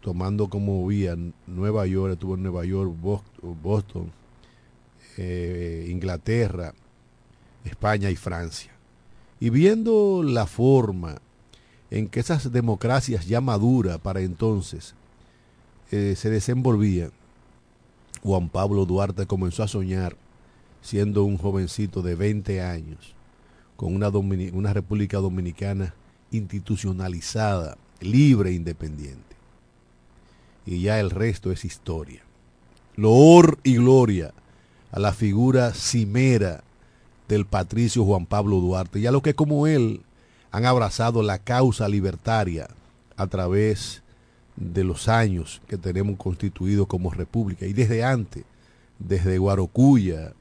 tomando 0.02 0.50
como 0.50 0.86
vía 0.88 1.16
Nueva 1.48 1.86
York, 1.86 2.14
estuvo 2.14 2.36
en 2.36 2.44
Nueva 2.44 2.66
York, 2.66 2.94
Boston, 3.62 4.12
eh, 5.18 5.88
Inglaterra, 5.90 6.74
España 7.64 8.10
y 8.10 8.16
Francia. 8.16 8.72
Y 9.40 9.50
viendo 9.50 10.22
la 10.24 10.46
forma 10.46 11.18
en 11.90 12.08
que 12.08 12.20
esas 12.20 12.52
democracias 12.52 13.28
ya 13.28 13.42
maduras 13.42 14.00
para 14.00 14.22
entonces 14.22 14.96
eh, 15.92 16.16
se 16.16 16.30
desenvolvían, 16.30 17.12
Juan 18.24 18.50
Pablo 18.50 18.86
Duarte 18.86 19.26
comenzó 19.26 19.64
a 19.64 19.68
soñar 19.68 20.16
siendo 20.82 21.24
un 21.24 21.38
jovencito 21.38 22.02
de 22.02 22.16
20 22.16 22.62
años, 22.62 23.16
con 23.76 23.96
una, 23.96 24.10
una 24.10 24.74
República 24.74 25.18
Dominicana 25.18 25.94
institucionalizada, 26.32 27.78
libre 28.00 28.52
e 28.52 28.54
independiente. 28.54 29.36
Y 30.66 30.82
ya 30.82 31.00
el 31.00 31.10
resto 31.10 31.52
es 31.52 31.66
historia. 31.66 32.22
Loor 32.96 33.58
y 33.64 33.76
gloria 33.76 34.34
a 34.92 35.00
la 35.00 35.14
figura 35.14 35.74
cimera 35.74 36.64
del 37.28 37.46
patricio 37.46 38.04
Juan 38.04 38.26
Pablo 38.26 38.58
Duarte 38.58 39.00
y 39.00 39.08
a 39.08 39.12
los 39.12 39.22
que 39.22 39.34
como 39.34 39.66
él 39.66 40.02
han 40.52 40.66
abrazado 40.66 41.24
la 41.24 41.40
causa 41.40 41.88
libertaria 41.88 42.68
a 43.16 43.28
través 43.28 44.04
de 44.58 44.84
los 44.84 45.08
años 45.08 45.62
que 45.68 45.78
tenemos 45.78 46.18
constituido 46.18 46.86
como 46.86 47.10
república 47.10 47.66
y 47.66 47.74
desde 47.74 48.04
antes, 48.04 48.44
desde 49.00 49.38
Guarocuya, 49.38 50.34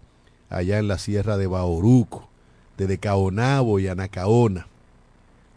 allá 0.51 0.79
en 0.79 0.89
la 0.89 0.99
sierra 0.99 1.39
de 1.39 1.47
Bauruco, 1.47 2.29
desde 2.77 2.99
Caonabo 2.99 3.79
y 3.79 3.89
Anacaona, 3.89 4.67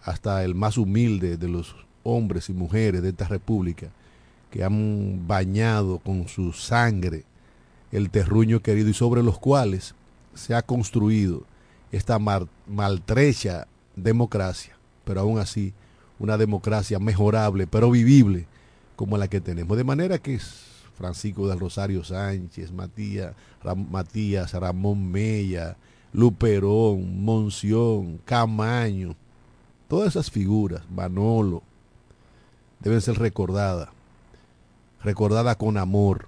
hasta 0.04 0.44
el 0.44 0.56
más 0.56 0.78
humilde 0.78 1.38
de 1.38 1.50
los 1.50 1.76
hombres 2.04 2.50
y 2.50 2.54
mujeres 2.54 3.02
de 3.02 3.10
esta 3.10 3.28
república, 3.28 3.88
que 4.52 4.64
han 4.64 5.28
bañado 5.28 5.98
con 5.98 6.28
su 6.28 6.54
sangre 6.54 7.24
el 7.92 8.10
terruño 8.10 8.62
querido 8.62 8.90
y 8.90 8.94
sobre 8.94 9.24
los 9.24 9.40
cuales 9.40 9.96
se 10.36 10.54
ha 10.56 10.62
construido 10.62 11.44
esta 11.92 12.20
maltrecha 12.68 13.68
democracia, 13.96 14.76
pero 15.06 15.22
aún 15.22 15.40
así 15.40 15.74
una 16.20 16.38
democracia 16.38 17.00
mejorable, 17.00 17.68
pero 17.68 17.92
vivible 17.92 18.46
como 18.96 19.18
la 19.18 19.28
que 19.28 19.42
tenemos. 19.42 19.78
De 19.78 19.84
manera 19.84 20.18
que 20.18 20.36
Francisco 20.96 21.48
del 21.48 21.60
Rosario 21.60 22.04
Sánchez, 22.04 22.72
Matías, 22.72 23.34
Ramón 24.54 25.12
Mella, 25.12 25.76
Luperón, 26.14 27.24
Monción, 27.24 28.20
Camaño, 28.26 29.16
todas 29.88 30.10
esas 30.10 30.30
figuras, 30.30 30.84
Manolo, 30.92 31.64
deben 32.80 33.02
ser 33.02 33.18
recordadas, 33.18 33.90
recordadas 35.04 35.56
con 35.58 35.78
amor, 35.78 36.28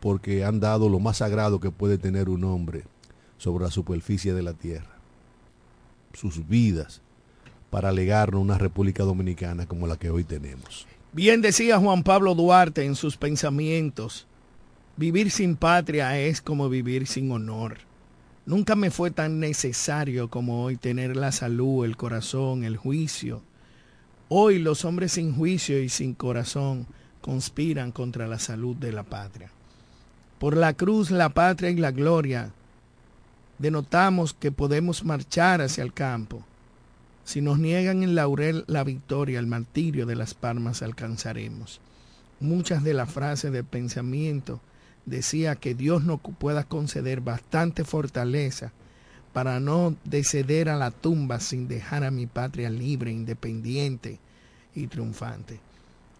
porque 0.00 0.44
han 0.44 0.58
dado 0.58 0.88
lo 0.88 0.98
más 0.98 1.18
sagrado 1.18 1.60
que 1.60 1.70
puede 1.70 1.98
tener 1.98 2.28
un 2.28 2.42
hombre 2.44 2.84
sobre 3.38 3.64
la 3.64 3.70
superficie 3.70 4.34
de 4.34 4.42
la 4.42 4.52
tierra, 4.54 4.96
sus 6.12 6.46
vidas, 6.48 7.00
para 7.70 7.92
legarnos 7.92 8.42
una 8.42 8.58
República 8.58 9.04
Dominicana 9.04 9.66
como 9.66 9.86
la 9.86 9.96
que 9.96 10.10
hoy 10.10 10.24
tenemos. 10.24 10.86
Bien 11.14 11.42
decía 11.42 11.78
Juan 11.78 12.04
Pablo 12.04 12.34
Duarte 12.34 12.86
en 12.86 12.94
sus 12.94 13.18
pensamientos, 13.18 14.26
vivir 14.96 15.30
sin 15.30 15.56
patria 15.56 16.18
es 16.18 16.40
como 16.40 16.70
vivir 16.70 17.06
sin 17.06 17.30
honor. 17.32 17.80
Nunca 18.46 18.76
me 18.76 18.90
fue 18.90 19.10
tan 19.10 19.38
necesario 19.38 20.30
como 20.30 20.64
hoy 20.64 20.78
tener 20.78 21.14
la 21.14 21.30
salud, 21.30 21.84
el 21.84 21.98
corazón, 21.98 22.64
el 22.64 22.78
juicio. 22.78 23.42
Hoy 24.30 24.58
los 24.58 24.86
hombres 24.86 25.12
sin 25.12 25.34
juicio 25.34 25.82
y 25.82 25.90
sin 25.90 26.14
corazón 26.14 26.86
conspiran 27.20 27.92
contra 27.92 28.26
la 28.26 28.38
salud 28.38 28.74
de 28.74 28.92
la 28.92 29.02
patria. 29.02 29.50
Por 30.38 30.56
la 30.56 30.72
cruz, 30.72 31.10
la 31.10 31.28
patria 31.28 31.68
y 31.68 31.76
la 31.76 31.90
gloria, 31.90 32.54
denotamos 33.58 34.32
que 34.32 34.50
podemos 34.50 35.04
marchar 35.04 35.60
hacia 35.60 35.84
el 35.84 35.92
campo 35.92 36.42
si 37.24 37.40
nos 37.40 37.58
niegan 37.58 38.02
el 38.02 38.14
laurel 38.14 38.64
la 38.66 38.84
victoria, 38.84 39.38
el 39.38 39.46
martirio 39.46 40.06
de 40.06 40.16
las 40.16 40.34
palmas 40.34 40.82
alcanzaremos. 40.82 41.80
Muchas 42.40 42.82
de 42.82 42.94
las 42.94 43.10
frases 43.12 43.52
de 43.52 43.62
pensamiento 43.62 44.60
decía 45.06 45.56
que 45.56 45.74
Dios 45.74 46.04
nos 46.04 46.20
pueda 46.20 46.64
conceder 46.64 47.20
bastante 47.20 47.84
fortaleza 47.84 48.72
para 49.32 49.60
no 49.60 49.94
deceder 50.04 50.68
a 50.68 50.76
la 50.76 50.90
tumba 50.90 51.40
sin 51.40 51.68
dejar 51.68 52.04
a 52.04 52.10
mi 52.10 52.26
patria 52.26 52.68
libre, 52.68 53.12
independiente 53.12 54.18
y 54.74 54.88
triunfante. 54.88 55.60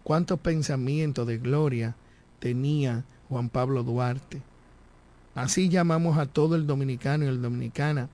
Cuántos 0.03 0.39
pensamientos 0.39 1.27
de 1.27 1.37
gloria 1.37 1.95
tenía 2.39 3.03
Juan 3.29 3.49
Pablo 3.49 3.83
Duarte. 3.83 4.41
Así 5.35 5.69
llamamos 5.69 6.17
a 6.17 6.25
todo 6.25 6.55
el 6.55 6.67
dominicano 6.67 7.25
y 7.25 7.27
el 7.27 7.41
dominicana 7.41 8.09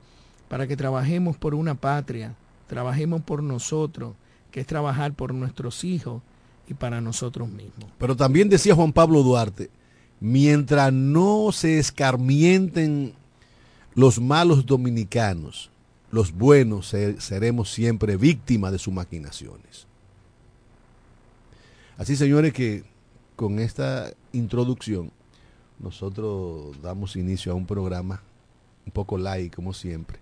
para 0.49 0.67
que 0.67 0.77
trabajemos 0.77 1.37
por 1.37 1.55
una 1.55 1.75
patria 1.75 2.35
trabajemos 2.69 3.23
por 3.23 3.41
nosotros, 3.41 4.13
que 4.51 4.61
es 4.61 4.67
trabajar 4.67 5.13
por 5.13 5.33
nuestros 5.33 5.83
hijos 5.83 6.21
y 6.69 6.75
para 6.75 7.01
nosotros 7.01 7.49
mismos. 7.49 7.89
Pero 7.97 8.15
también 8.15 8.47
decía 8.47 8.75
Juan 8.75 8.93
Pablo 8.93 9.23
Duarte, 9.23 9.71
mientras 10.19 10.93
no 10.93 11.51
se 11.51 11.79
escarmienten 11.79 13.13
los 13.95 14.21
malos 14.21 14.67
dominicanos, 14.67 15.71
los 16.11 16.31
buenos 16.31 16.95
seremos 17.17 17.71
siempre 17.71 18.17
víctimas 18.17 18.71
de 18.71 18.79
sus 18.79 18.93
maquinaciones. 18.93 19.87
Así, 21.97 22.15
señores, 22.15 22.53
que 22.53 22.83
con 23.35 23.57
esta 23.57 24.11
introducción 24.31 25.11
nosotros 25.79 26.79
damos 26.83 27.15
inicio 27.15 27.51
a 27.51 27.55
un 27.55 27.65
programa 27.65 28.21
un 28.85 28.91
poco 28.91 29.17
light, 29.17 29.55
como 29.55 29.73
siempre, 29.73 30.19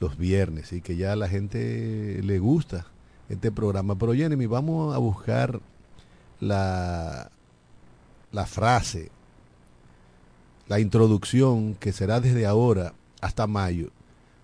los 0.00 0.16
viernes 0.16 0.72
y 0.72 0.80
que 0.80 0.96
ya 0.96 1.12
a 1.12 1.16
la 1.16 1.28
gente 1.28 2.20
le 2.22 2.38
gusta 2.38 2.86
este 3.28 3.50
programa. 3.52 3.96
Pero 3.96 4.14
Jenny, 4.14 4.46
vamos 4.46 4.94
a 4.94 4.98
buscar 4.98 5.60
la, 6.40 7.30
la 8.32 8.46
frase, 8.46 9.10
la 10.68 10.80
introducción 10.80 11.74
que 11.74 11.92
será 11.92 12.20
desde 12.20 12.46
ahora 12.46 12.94
hasta 13.20 13.46
mayo 13.46 13.90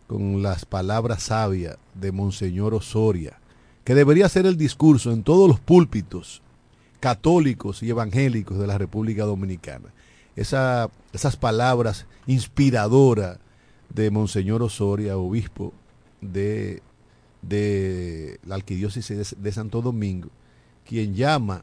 con 0.06 0.42
las 0.42 0.64
palabras 0.64 1.24
sabias 1.24 1.76
de 1.94 2.12
Monseñor 2.12 2.74
Osoria, 2.74 3.38
que 3.84 3.94
debería 3.94 4.28
ser 4.28 4.46
el 4.46 4.56
discurso 4.56 5.12
en 5.12 5.22
todos 5.22 5.48
los 5.48 5.60
púlpitos 5.60 6.42
católicos 7.00 7.82
y 7.82 7.90
evangélicos 7.90 8.58
de 8.58 8.66
la 8.66 8.78
República 8.78 9.24
Dominicana. 9.24 9.92
Esa, 10.36 10.90
esas 11.12 11.36
palabras 11.36 12.06
inspiradoras 12.26 13.38
de 13.94 14.10
Monseñor 14.10 14.62
Osoria, 14.62 15.16
obispo 15.16 15.72
de, 16.20 16.82
de 17.42 18.38
la 18.44 18.56
Arquidiócesis 18.56 19.36
de 19.38 19.52
Santo 19.52 19.80
Domingo, 19.80 20.28
quien 20.84 21.14
llama 21.14 21.62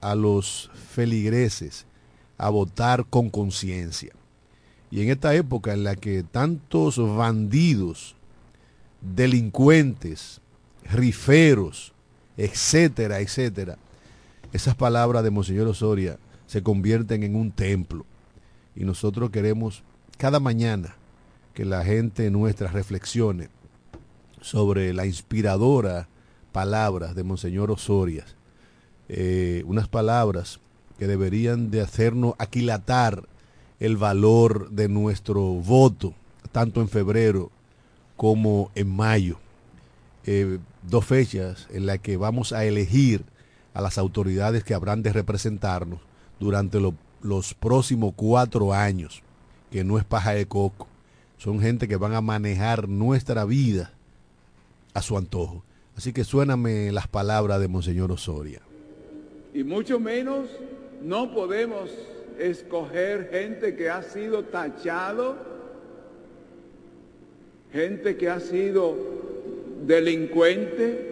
a 0.00 0.14
los 0.14 0.70
feligreses 0.90 1.86
a 2.38 2.48
votar 2.50 3.04
con 3.06 3.30
conciencia. 3.30 4.12
Y 4.90 5.02
en 5.02 5.10
esta 5.10 5.34
época 5.34 5.72
en 5.72 5.84
la 5.84 5.96
que 5.96 6.22
tantos 6.22 6.98
bandidos, 6.98 8.14
delincuentes, 9.00 10.40
riferos, 10.84 11.92
etcétera, 12.36 13.20
etcétera, 13.20 13.78
esas 14.52 14.74
palabras 14.74 15.24
de 15.24 15.30
Monseñor 15.30 15.66
Osoria 15.66 16.18
se 16.46 16.62
convierten 16.62 17.22
en 17.22 17.36
un 17.36 17.50
templo. 17.50 18.04
Y 18.76 18.84
nosotros 18.84 19.30
queremos 19.30 19.82
cada 20.18 20.40
mañana 20.40 20.94
que 21.54 21.64
la 21.64 21.84
gente 21.84 22.30
nuestra 22.30 22.68
reflexione 22.68 23.48
sobre 24.40 24.92
la 24.92 25.06
inspiradora 25.06 26.08
palabras 26.52 27.14
de 27.14 27.24
Monseñor 27.24 27.70
Osoria. 27.70 28.24
Eh, 29.08 29.62
unas 29.66 29.88
palabras 29.88 30.60
que 30.98 31.06
deberían 31.06 31.70
de 31.70 31.80
hacernos 31.80 32.34
aquilatar 32.38 33.26
el 33.80 33.96
valor 33.96 34.70
de 34.70 34.88
nuestro 34.88 35.42
voto, 35.42 36.14
tanto 36.52 36.80
en 36.80 36.88
febrero 36.88 37.50
como 38.16 38.70
en 38.74 38.94
mayo. 38.94 39.38
Eh, 40.24 40.58
dos 40.82 41.04
fechas 41.04 41.66
en 41.70 41.86
las 41.86 41.98
que 41.98 42.16
vamos 42.16 42.52
a 42.52 42.64
elegir 42.64 43.24
a 43.74 43.80
las 43.80 43.98
autoridades 43.98 44.62
que 44.62 44.74
habrán 44.74 45.02
de 45.02 45.12
representarnos 45.12 46.00
durante 46.38 46.78
los 47.22 47.54
próximos 47.54 48.12
cuatro 48.14 48.72
años, 48.72 49.22
que 49.70 49.82
no 49.82 49.98
es 49.98 50.04
paja 50.04 50.32
de 50.32 50.46
coco. 50.46 50.86
Son 51.42 51.58
gente 51.58 51.88
que 51.88 51.96
van 51.96 52.14
a 52.14 52.20
manejar 52.20 52.88
nuestra 52.88 53.44
vida 53.44 53.90
a 54.94 55.02
su 55.02 55.18
antojo. 55.18 55.64
Así 55.96 56.12
que 56.12 56.22
suéname 56.22 56.92
las 56.92 57.08
palabras 57.08 57.60
de 57.60 57.66
Monseñor 57.66 58.12
Osoria. 58.12 58.60
Y 59.52 59.64
mucho 59.64 59.98
menos 59.98 60.46
no 61.02 61.34
podemos 61.34 61.90
escoger 62.38 63.30
gente 63.32 63.74
que 63.74 63.90
ha 63.90 64.04
sido 64.04 64.44
tachado, 64.44 65.34
gente 67.72 68.16
que 68.16 68.30
ha 68.30 68.38
sido 68.38 68.96
delincuente. 69.84 71.08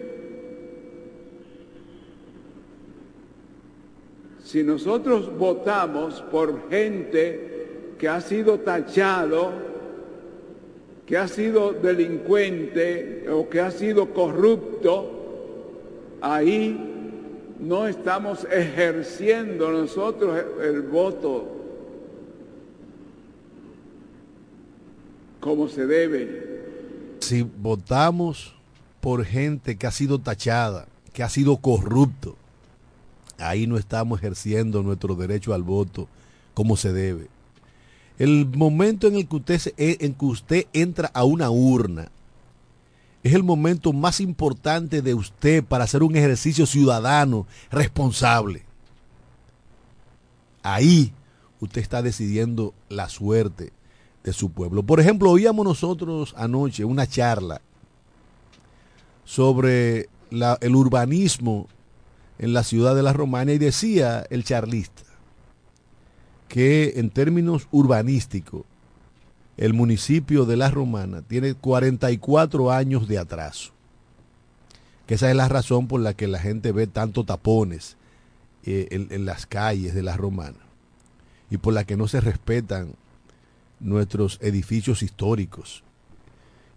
Si 4.45 4.63
nosotros 4.63 5.37
votamos 5.37 6.21
por 6.31 6.69
gente 6.69 7.95
que 7.99 8.07
ha 8.07 8.21
sido 8.21 8.61
tachado, 8.61 9.70
que 11.11 11.17
ha 11.17 11.27
sido 11.27 11.73
delincuente 11.73 13.25
o 13.29 13.49
que 13.49 13.59
ha 13.59 13.69
sido 13.69 14.13
corrupto, 14.13 15.11
ahí 16.21 16.79
no 17.59 17.85
estamos 17.85 18.47
ejerciendo 18.49 19.73
nosotros 19.73 20.41
el 20.63 20.83
voto 20.83 21.49
como 25.41 25.67
se 25.67 25.85
debe. 25.85 26.61
Si 27.19 27.41
votamos 27.41 28.55
por 29.01 29.25
gente 29.25 29.75
que 29.75 29.87
ha 29.87 29.91
sido 29.91 30.17
tachada, 30.17 30.87
que 31.11 31.23
ha 31.23 31.29
sido 31.29 31.57
corrupto, 31.57 32.37
ahí 33.37 33.67
no 33.67 33.77
estamos 33.77 34.21
ejerciendo 34.21 34.81
nuestro 34.81 35.15
derecho 35.15 35.53
al 35.53 35.63
voto 35.63 36.07
como 36.53 36.77
se 36.77 36.93
debe. 36.93 37.27
El 38.21 38.45
momento 38.45 39.07
en 39.07 39.15
el 39.15 39.27
que 39.27 39.35
usted, 39.37 39.73
en 39.77 40.13
que 40.13 40.25
usted 40.25 40.67
entra 40.73 41.09
a 41.11 41.23
una 41.23 41.49
urna 41.49 42.11
es 43.23 43.33
el 43.33 43.41
momento 43.41 43.93
más 43.93 44.19
importante 44.19 45.01
de 45.01 45.15
usted 45.15 45.63
para 45.63 45.85
hacer 45.85 46.03
un 46.03 46.15
ejercicio 46.15 46.67
ciudadano 46.67 47.47
responsable. 47.71 48.63
Ahí 50.61 51.13
usted 51.61 51.81
está 51.81 52.03
decidiendo 52.03 52.75
la 52.89 53.09
suerte 53.09 53.73
de 54.23 54.33
su 54.33 54.51
pueblo. 54.51 54.83
Por 54.83 54.99
ejemplo, 54.99 55.31
oíamos 55.31 55.65
nosotros 55.65 56.35
anoche 56.37 56.85
una 56.85 57.07
charla 57.07 57.59
sobre 59.25 60.09
el 60.29 60.75
urbanismo 60.75 61.67
en 62.37 62.53
la 62.53 62.63
ciudad 62.63 62.93
de 62.93 63.01
la 63.01 63.13
Romana 63.13 63.51
y 63.51 63.57
decía 63.57 64.27
el 64.29 64.43
charlista 64.43 65.10
que 66.51 66.95
en 66.97 67.09
términos 67.09 67.69
urbanísticos 67.71 68.63
el 69.55 69.73
municipio 69.73 70.43
de 70.43 70.57
La 70.57 70.69
Romana 70.69 71.21
tiene 71.21 71.53
44 71.53 72.71
años 72.73 73.07
de 73.07 73.17
atraso. 73.19 73.71
Que 75.07 75.13
esa 75.13 75.29
es 75.29 75.35
la 75.37 75.47
razón 75.47 75.87
por 75.87 76.01
la 76.01 76.13
que 76.13 76.27
la 76.27 76.39
gente 76.39 76.73
ve 76.73 76.87
tanto 76.87 77.23
tapones 77.23 77.95
eh, 78.65 78.89
en, 78.91 79.25
las 79.25 79.45
calles 79.45 79.93
de 79.93 80.03
La 80.03 80.17
Romana 80.17 80.57
y 81.49 81.55
por 81.55 81.73
la 81.73 81.85
que 81.85 81.95
no 81.95 82.09
se 82.09 82.19
respetan 82.19 82.95
nuestros 83.79 84.37
edificios 84.41 85.03
históricos 85.03 85.85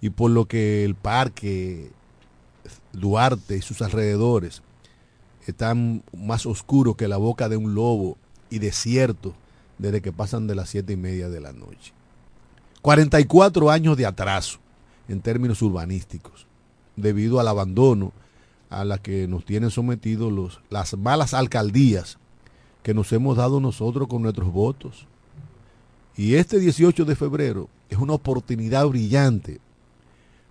y 0.00 0.10
por 0.10 0.30
lo 0.30 0.46
que 0.46 0.84
el 0.84 0.94
parque 0.94 1.90
Duarte 2.92 3.56
y 3.56 3.62
sus 3.62 3.82
alrededores 3.82 4.62
están 5.48 6.04
más 6.16 6.46
oscuros 6.46 6.94
que 6.94 7.08
la 7.08 7.16
boca 7.16 7.48
de 7.48 7.56
un 7.56 7.74
lobo 7.74 8.16
y 8.50 8.60
desierto 8.60 9.34
desde 9.78 10.00
que 10.00 10.12
pasan 10.12 10.46
de 10.46 10.54
las 10.54 10.68
siete 10.68 10.92
y 10.92 10.96
media 10.96 11.28
de 11.28 11.40
la 11.40 11.52
noche. 11.52 11.92
44 12.82 13.70
años 13.70 13.96
de 13.96 14.06
atraso 14.06 14.58
en 15.08 15.20
términos 15.20 15.62
urbanísticos, 15.62 16.46
debido 16.96 17.40
al 17.40 17.48
abandono 17.48 18.12
a 18.70 18.84
la 18.84 18.98
que 18.98 19.28
nos 19.28 19.44
tienen 19.44 19.70
sometidos 19.70 20.60
las 20.70 20.96
malas 20.96 21.34
alcaldías 21.34 22.18
que 22.82 22.94
nos 22.94 23.12
hemos 23.12 23.36
dado 23.36 23.60
nosotros 23.60 24.08
con 24.08 24.22
nuestros 24.22 24.52
votos. 24.52 25.06
Y 26.16 26.34
este 26.34 26.58
18 26.58 27.04
de 27.04 27.16
febrero 27.16 27.68
es 27.88 27.98
una 27.98 28.12
oportunidad 28.12 28.86
brillante 28.86 29.60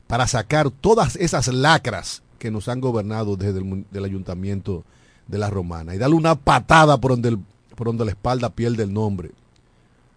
para 0.08 0.28
sacar 0.28 0.72
todas 0.72 1.16
esas 1.16 1.48
lacras 1.48 2.24
que 2.40 2.52
nos 2.52 2.68
han 2.68 2.82
gobernado 2.82 3.36
desde 3.36 3.62
el 3.94 4.04
ayuntamiento 4.04 4.84
de 5.28 5.38
la 5.38 5.50
Romana 5.50 5.96
y 5.96 5.98
darle 5.98 6.16
una 6.16 6.36
patada 6.36 7.00
por 7.00 7.12
donde, 7.12 7.38
por 7.76 7.88
donde 7.88 8.06
la 8.06 8.12
espalda 8.12 8.50
pierde 8.50 8.84
el 8.84 8.94
nombre, 8.94 9.32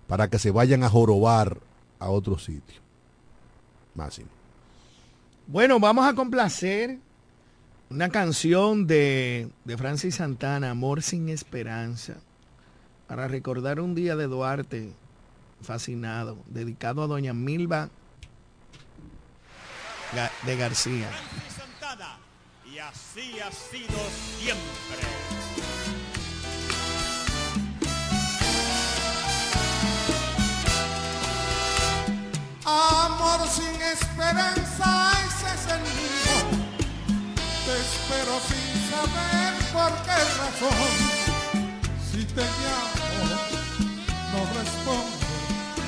para 0.07 0.29
que 0.29 0.39
se 0.39 0.51
vayan 0.51 0.85
a 0.85 0.91
jorobar 0.91 1.59
a 1.99 2.11
otro 2.11 2.39
sitio. 2.39 2.81
Máximo. 3.95 4.29
Bueno, 5.47 5.81
vamos 5.81 6.07
a 6.07 6.15
complacer 6.15 6.99
una 7.89 8.09
canción 8.09 8.87
de, 8.87 9.49
de 9.65 9.77
Francis 9.77 10.17
Santana, 10.17 10.71
Amor 10.71 11.03
sin 11.03 11.29
Esperanza, 11.29 12.15
para 13.07 13.29
recordar 13.29 13.81
un 13.81 13.95
día 13.95 14.17
de 14.17 14.27
Duarte 14.27 14.93
fascinado, 15.63 16.37
dedicado 16.47 17.03
a 17.03 17.07
doña 17.07 17.33
Milva 17.33 17.89
de 20.45 20.57
García. 20.57 21.11
Y 22.73 22.79
así 22.79 23.41
ha 23.41 23.51
sido 23.51 23.99
siempre. 24.39 25.46
Amor 32.69 33.47
sin 33.49 33.81
esperanza, 33.81 35.13
ese 35.25 35.47
es 35.55 35.67
el 35.73 35.83
mío. 35.83 36.37
Te 37.65 37.79
espero 37.79 38.41
sin 38.49 38.69
saber 38.91 39.55
por 39.73 39.93
qué 40.03 40.19
razón. 40.41 40.91
Si 42.11 42.25
te 42.25 42.43
llamo, 42.43 43.07
no 44.33 44.41
respondo. 44.59 45.27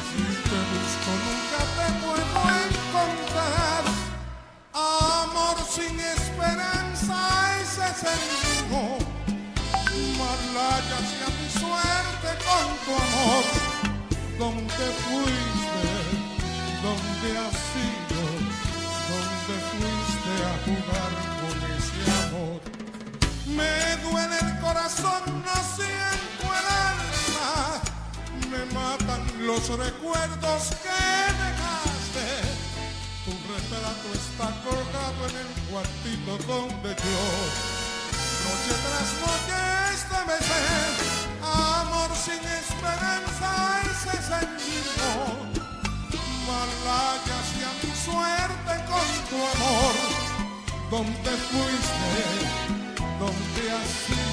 Si 0.07 0.23
te 0.49 0.59
busco, 0.71 1.11
nunca 1.27 1.61
te 1.75 1.87
puedo 1.99 2.39
encontrar. 2.63 3.83
Amor 4.73 5.57
sin 5.69 5.99
esperanza, 5.99 7.17
ese 7.61 7.85
es 7.91 8.01
el 8.15 8.23
mío. 8.71 8.99
Malaya 10.17 10.99
sea 11.11 11.29
mi 11.41 11.49
suerte 11.59 12.31
con 12.47 12.67
tu 12.85 12.93
amor. 13.03 13.45
Donde 14.39 14.87
fuiste 15.03 15.58
¿Dónde 16.89 17.31
has 17.37 17.61
ido? 17.93 18.23
¿Dónde 19.11 19.55
fuiste 19.69 20.33
a 20.49 20.55
jugar 20.65 21.13
con 21.41 21.57
ese 21.77 22.01
amor? 22.25 22.61
Me 23.59 23.75
duele 24.05 24.37
el 24.41 24.53
corazón, 24.61 25.23
no 25.45 25.57
siento 25.77 26.45
el 26.61 26.67
alma. 26.89 27.51
Me 28.53 28.63
matan 28.73 29.23
los 29.47 29.69
recuerdos 29.69 30.63
que 30.83 31.01
dejaste. 31.45 32.27
Tu 33.25 33.33
retrato 33.53 34.09
está 34.25 34.47
colgado 34.65 35.21
en 35.29 35.37
el 35.45 35.51
cuartito 35.69 36.33
donde 36.49 36.91
yo 37.05 37.21
noche 38.45 38.75
tras 38.85 39.11
noche 39.25 39.61
este 39.93 40.19
mes 40.29 40.47
amor 41.43 42.11
sin 42.17 42.43
esperanza 42.63 43.49
ese 43.91 44.17
sentido 44.23 45.68
malaya 46.49 47.35
hacia 47.41 47.71
mi 47.83 47.93
suerte 48.07 48.75
con 48.91 49.09
tu 49.29 49.37
amor. 49.53 49.95
Donde 50.91 51.33
fuiste 51.51 52.69
donde 53.21 53.63
has 53.73 53.89
sido 54.07 54.28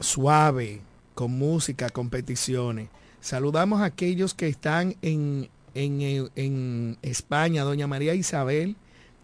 suave, 0.00 0.80
con 1.14 1.30
música, 1.32 1.90
competiciones. 1.90 2.88
Saludamos 3.20 3.80
a 3.80 3.86
aquellos 3.86 4.34
que 4.34 4.48
están 4.48 4.96
en, 5.02 5.48
en, 5.74 6.00
eh, 6.00 6.28
en 6.34 6.98
España, 7.02 7.62
doña 7.62 7.86
María 7.86 8.14
Isabel, 8.14 8.76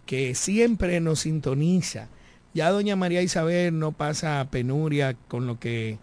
que 0.07 0.35
siempre 0.35 1.01
nos 1.01 1.21
sintoniza. 1.21 2.09
Ya 2.55 2.71
doña 2.71 2.97
María 2.97 3.23
Isabel 3.23 3.79
no 3.79 3.93
pasa 3.93 4.47
penuria 4.51 5.17
con 5.29 5.47
lo 5.47 5.61
que 5.61 5.99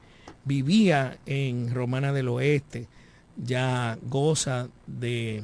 vivía 0.47 1.17
en 1.25 1.73
Romana 1.73 2.13
del 2.13 2.29
Oeste, 2.29 2.87
ya 3.35 3.97
goza 4.03 4.69
de, 4.87 5.43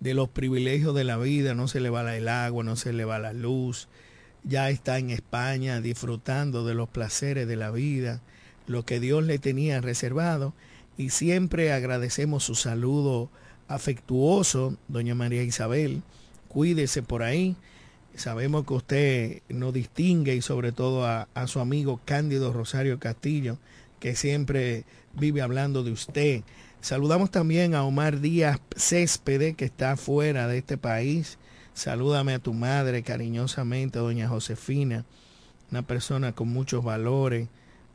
de 0.00 0.14
los 0.14 0.28
privilegios 0.28 0.94
de 0.94 1.04
la 1.04 1.16
vida, 1.16 1.54
no 1.54 1.68
se 1.68 1.80
le 1.80 1.90
va 1.90 2.14
el 2.16 2.28
agua, 2.28 2.64
no 2.64 2.76
se 2.76 2.92
le 2.92 3.04
va 3.04 3.18
la 3.18 3.32
luz, 3.32 3.88
ya 4.42 4.68
está 4.68 4.98
en 4.98 5.10
España 5.10 5.80
disfrutando 5.80 6.66
de 6.66 6.74
los 6.74 6.88
placeres 6.88 7.48
de 7.48 7.56
la 7.56 7.70
vida, 7.70 8.20
lo 8.66 8.84
que 8.84 9.00
Dios 9.00 9.24
le 9.24 9.38
tenía 9.38 9.80
reservado, 9.80 10.52
y 10.98 11.10
siempre 11.10 11.72
agradecemos 11.72 12.44
su 12.44 12.54
saludo 12.54 13.30
afectuoso, 13.68 14.76
doña 14.88 15.14
María 15.14 15.42
Isabel, 15.42 16.02
cuídese 16.48 17.02
por 17.02 17.22
ahí, 17.22 17.56
sabemos 18.16 18.66
que 18.66 18.74
usted 18.74 19.42
nos 19.48 19.72
distingue 19.72 20.34
y 20.34 20.42
sobre 20.42 20.72
todo 20.72 21.06
a, 21.06 21.28
a 21.34 21.46
su 21.46 21.60
amigo 21.60 22.00
Cándido 22.04 22.52
Rosario 22.52 22.98
Castillo, 22.98 23.58
que 24.00 24.16
siempre 24.16 24.84
vive 25.14 25.42
hablando 25.42 25.82
de 25.82 25.92
usted. 25.92 26.42
Saludamos 26.80 27.30
también 27.30 27.74
a 27.74 27.84
Omar 27.84 28.20
Díaz 28.20 28.60
Céspede, 28.76 29.54
que 29.54 29.64
está 29.64 29.96
fuera 29.96 30.46
de 30.48 30.58
este 30.58 30.76
país. 30.76 31.38
Salúdame 31.72 32.34
a 32.34 32.38
tu 32.38 32.52
madre 32.52 33.02
cariñosamente, 33.02 33.98
doña 33.98 34.28
Josefina, 34.28 35.04
una 35.70 35.82
persona 35.82 36.32
con 36.32 36.48
muchos 36.48 36.84
valores, 36.84 37.48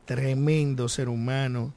tremendo 0.04 0.88
ser 0.88 1.08
humano. 1.08 1.72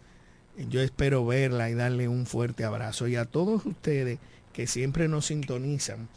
Yo 0.69 0.81
espero 0.81 1.25
verla 1.25 1.69
y 1.69 1.75
darle 1.75 2.07
un 2.07 2.25
fuerte 2.25 2.65
abrazo. 2.65 3.07
Y 3.07 3.15
a 3.15 3.25
todos 3.25 3.65
ustedes 3.65 4.19
que 4.51 4.67
siempre 4.67 5.07
nos 5.07 5.27
sintonizan, 5.27 6.09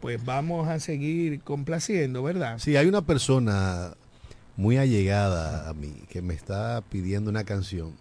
pues 0.00 0.24
vamos 0.24 0.68
a 0.68 0.80
seguir 0.80 1.40
complaciendo, 1.40 2.22
¿verdad? 2.22 2.58
Sí, 2.58 2.76
hay 2.76 2.86
una 2.86 3.02
persona 3.02 3.94
muy 4.56 4.76
allegada 4.76 5.68
a 5.68 5.74
mí 5.74 5.94
que 6.08 6.22
me 6.22 6.34
está 6.34 6.82
pidiendo 6.88 7.30
una 7.30 7.44
canción 7.44 7.94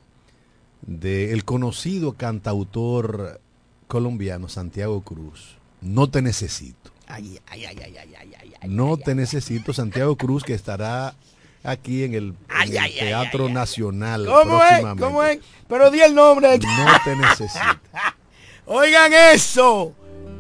del 0.82 1.32
el 1.32 1.46
conocido 1.46 2.14
cantautor 2.14 3.40
colombiano 3.88 4.50
Santiago 4.50 5.02
Cruz. 5.02 5.58
No 5.82 6.10
te 6.10 6.22
necesito. 6.22 6.92
Ay, 7.08 7.40
ay, 7.48 7.66
ay, 7.66 7.78
ay, 7.84 7.98
ay, 7.98 8.16
ay, 8.20 8.34
ay, 8.42 8.54
ay, 8.62 8.70
No 8.70 8.98
te 8.98 9.16
necesito, 9.16 9.72
Santiago 9.74 10.16
Cruz, 10.18 10.44
que 10.44 10.54
estará 10.54 11.16
aquí 11.64 12.04
en 12.04 12.14
el, 12.16 12.34
en 12.64 12.72
Teatro. 12.72 13.50
Nacional. 13.50 14.26
¿Cómo 14.26 14.62
es? 14.62 14.70
próximamente. 14.70 15.04
¿Cómo 15.04 15.24
es? 15.24 15.40
Pero 15.68 15.92
di 15.92 16.02
el 16.02 16.14
nombre. 16.16 16.58
No 16.58 16.86
te 17.04 17.16
necesito. 17.16 17.80
Oigan 18.66 19.14
eso. 19.14 19.94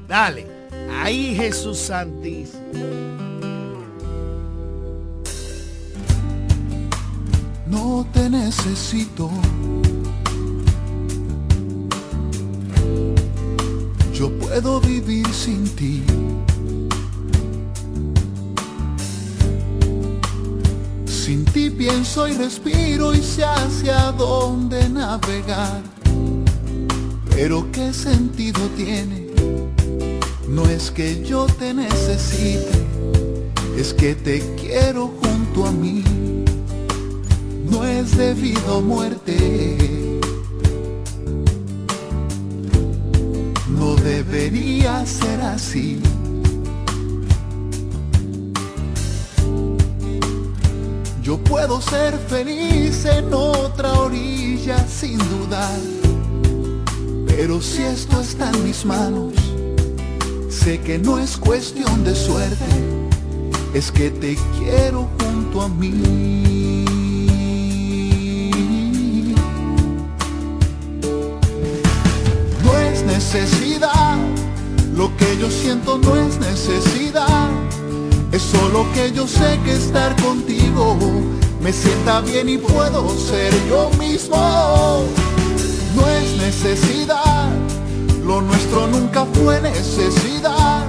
Dale. 0.07 0.56
Ahí 0.89 1.35
Jesús 1.35 1.77
Santísimo. 1.77 3.07
no 7.67 8.05
te 8.13 8.29
necesito. 8.29 9.29
Yo 14.13 14.31
puedo 14.39 14.79
vivir 14.81 15.27
sin 15.33 15.63
ti. 15.75 16.03
Sin 21.05 21.45
ti 21.45 21.69
pienso 21.69 22.27
y 22.27 22.33
respiro 22.33 23.13
y 23.13 23.21
sé 23.21 23.43
hacia 23.43 24.11
dónde 24.13 24.89
navegar. 24.89 25.81
Pero 27.29 27.71
qué 27.71 27.93
sentido 27.93 28.59
tiene, 28.75 29.27
no 30.47 30.65
es 30.65 30.91
que 30.91 31.23
yo 31.23 31.45
te 31.45 31.73
necesite, 31.73 32.85
es 33.77 33.93
que 33.93 34.15
te 34.15 34.41
quiero 34.55 35.11
junto 35.21 35.65
a 35.65 35.71
mí 35.71 36.03
no 37.69 37.83
es 37.83 38.17
debido 38.17 38.77
a 38.77 38.81
muerte. 38.81 40.19
No 43.69 43.95
debería 43.95 45.05
ser 45.05 45.41
así. 45.41 46.01
Yo 51.21 51.37
puedo 51.43 51.81
ser 51.81 52.17
feliz 52.29 53.05
en 53.05 53.33
otra 53.33 53.93
orilla 53.93 54.77
sin 54.87 55.17
dudar. 55.17 55.79
Pero 57.27 57.61
si 57.61 57.83
esto 57.83 58.21
está 58.21 58.49
en 58.49 58.63
mis 58.63 58.85
manos, 58.85 59.33
que 60.75 60.99
no 60.99 61.17
es 61.17 61.37
cuestión 61.37 62.03
de 62.03 62.13
suerte, 62.13 62.65
es 63.73 63.89
que 63.89 64.09
te 64.09 64.37
quiero 64.57 65.07
junto 65.17 65.61
a 65.61 65.69
mí. 65.69 66.83
No 72.65 72.77
es 72.79 73.03
necesidad, 73.05 74.17
lo 74.93 75.15
que 75.15 75.37
yo 75.39 75.49
siento 75.49 75.99
no 75.99 76.17
es 76.17 76.37
necesidad. 76.39 77.49
Es 78.33 78.41
solo 78.41 78.85
que 78.93 79.13
yo 79.13 79.25
sé 79.25 79.57
que 79.63 79.71
estar 79.71 80.21
contigo 80.21 80.97
me 81.61 81.71
sienta 81.71 82.19
bien 82.21 82.49
y 82.49 82.57
puedo 82.57 83.09
ser 83.17 83.53
yo 83.69 83.89
mismo. 83.97 85.05
No 85.95 86.09
es 86.09 86.37
necesidad, 86.37 87.49
lo 88.27 88.41
nuestro 88.41 88.87
nunca 88.87 89.25
fue 89.25 89.61
necesidad. 89.61 90.85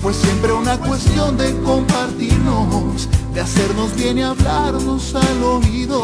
Fue 0.00 0.12
siempre 0.12 0.52
una 0.52 0.76
cuestión 0.78 1.36
de 1.36 1.54
compartirnos, 1.62 3.08
de 3.32 3.40
hacernos 3.40 3.94
bien 3.94 4.18
y 4.18 4.22
hablarnos 4.22 5.14
al 5.14 5.42
oído. 5.44 6.02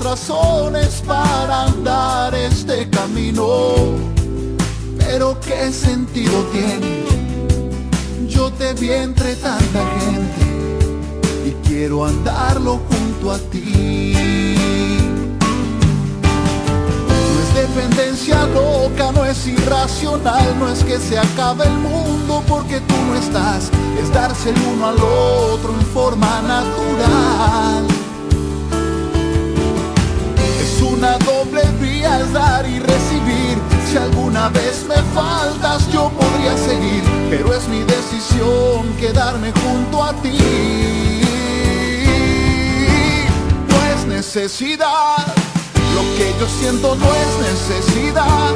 Razones 0.00 1.02
para 1.06 1.64
andar 1.64 2.34
este 2.34 2.88
camino. 2.90 3.94
Pero 4.98 5.38
qué 5.40 5.72
sentido 5.72 6.44
tiene. 6.52 7.04
Yo 8.28 8.50
te 8.52 8.74
vi 8.74 8.90
entre 8.90 9.34
tanta 9.36 9.84
gente 9.98 10.46
y 11.46 11.50
quiero 11.66 12.04
andarlo 12.04 12.80
junto 12.88 13.32
a 13.32 13.38
ti. 13.38 14.14
No 17.08 17.42
es 17.42 17.54
dependencia 17.54 18.46
loca, 18.46 19.12
no 19.12 19.24
es 19.24 19.46
irracional, 19.46 20.58
no 20.58 20.68
es 20.70 20.84
que 20.84 20.98
se 20.98 21.18
acabe 21.18 21.64
el 21.64 21.78
mundo 21.78 22.42
porque 22.48 22.80
tú 22.80 22.94
no 23.08 23.14
estás, 23.14 23.70
es 24.02 24.12
darse 24.12 24.50
el 24.50 24.56
uno 24.74 24.88
al 24.88 24.96
otro 24.96 25.72
en 25.72 25.86
forma 25.86 26.42
natural. 26.42 27.95
Una 31.06 31.18
doble 31.18 31.62
vía, 31.80 32.20
es 32.20 32.32
dar 32.32 32.66
y 32.68 32.78
recibir. 32.78 33.58
Si 33.88 33.96
alguna 33.96 34.48
vez 34.48 34.84
me 34.88 34.96
faltas, 35.14 35.90
yo 35.92 36.10
podría 36.10 36.56
seguir, 36.56 37.02
pero 37.30 37.54
es 37.54 37.68
mi 37.68 37.82
decisión 37.84 38.92
quedarme 38.98 39.52
junto 39.52 40.02
a 40.02 40.12
ti. 40.14 40.38
No 43.68 43.76
es 43.94 44.06
necesidad, 44.06 45.26
lo 45.94 46.02
que 46.16 46.34
yo 46.40 46.48
siento 46.60 46.94
no 46.96 47.06
es 47.14 47.50
necesidad. 47.52 48.54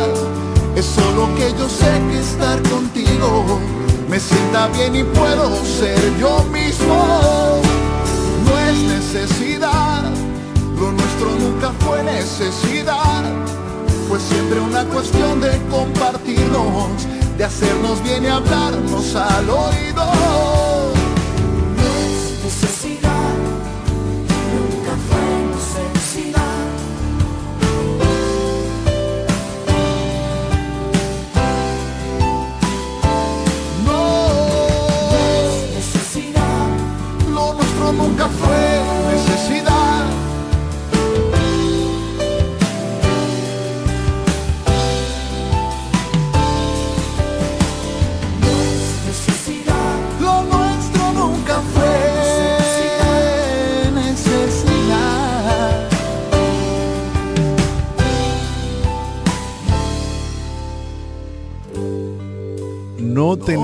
Es 0.76 0.86
solo 0.86 1.28
que 1.36 1.52
yo 1.58 1.68
sé 1.68 1.90
que 2.10 2.20
estar 2.20 2.62
contigo 2.70 3.60
me 4.08 4.18
sienta 4.18 4.66
bien 4.68 4.96
y 4.96 5.04
puedo 5.04 5.64
ser 5.64 6.00
yo 6.18 6.44
mismo. 6.52 7.60
No 8.44 8.58
es 8.58 8.78
necesidad, 8.78 9.79
lo 10.80 10.92
nuestro 10.92 11.30
nunca 11.38 11.72
fue 11.80 12.02
necesidad. 12.02 13.24
Fue 14.08 14.18
siempre 14.18 14.60
una 14.60 14.84
cuestión 14.86 15.40
de 15.40 15.60
compartirnos, 15.70 17.06
de 17.36 17.44
hacernos 17.44 18.02
bien 18.02 18.24
y 18.24 18.28
hablarnos 18.28 19.14
al 19.14 19.48
oído. 19.48 20.59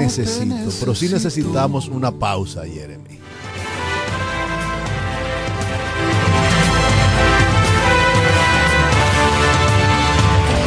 Necesito, 0.07 0.71
pero 0.81 0.95
sí 0.95 1.09
necesitamos 1.09 1.88
una 1.88 2.11
pausa, 2.11 2.62
Jeremy. 2.64 3.19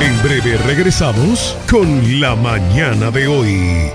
En 0.02 0.24
breve 0.24 0.58
regresamos 0.66 1.58
con 1.70 2.20
la 2.20 2.36
mañana 2.36 3.12
de 3.12 3.28
hoy. 3.28 3.92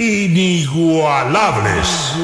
inigualables. 0.00 2.16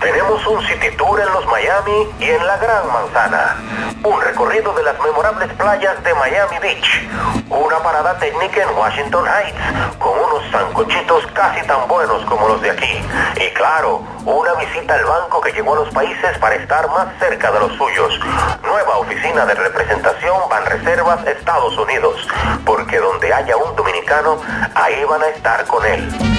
Tenemos 0.00 0.46
un 0.46 0.66
city 0.66 0.88
tour 0.96 1.20
en 1.20 1.30
los 1.34 1.44
Miami 1.44 2.08
y 2.20 2.24
en 2.24 2.46
la 2.46 2.56
Gran 2.56 2.90
Manzana. 2.90 3.56
Un 4.02 4.18
recorrido 4.22 4.72
de 4.72 4.82
las 4.82 4.98
memorables 5.00 5.52
playas 5.54 6.02
de 6.02 6.14
Miami 6.14 6.56
Beach. 6.62 7.06
Una 7.50 7.80
parada 7.80 8.18
técnica 8.18 8.62
en 8.62 8.70
Washington 8.70 9.26
Heights 9.26 9.58
con 9.98 10.18
unos 10.18 10.42
sancochitos 10.50 11.26
casi 11.34 11.66
tan 11.66 11.86
buenos 11.86 12.24
como 12.24 12.48
los 12.48 12.62
de 12.62 12.70
aquí. 12.70 12.98
Y 13.36 13.52
claro, 13.52 14.02
una 14.24 14.54
visita 14.54 14.94
al 14.94 15.04
banco 15.04 15.42
que 15.42 15.52
llegó 15.52 15.74
a 15.74 15.80
los 15.80 15.92
países 15.92 16.38
para 16.38 16.54
estar 16.54 16.88
más 16.88 17.08
cerca 17.18 17.52
de 17.52 17.60
los 17.60 17.76
suyos. 17.76 18.18
Nueva 18.62 18.96
oficina 18.96 19.44
de 19.44 19.54
representación 19.54 20.48
Banreservas 20.48 21.26
Estados 21.26 21.76
Unidos. 21.76 22.26
Porque 22.64 22.96
donde 22.98 23.34
haya 23.34 23.54
un 23.54 23.76
dominicano, 23.76 24.40
ahí 24.74 25.04
van 25.04 25.22
a 25.22 25.28
estar 25.28 25.66
con 25.66 25.84
él. 25.84 26.37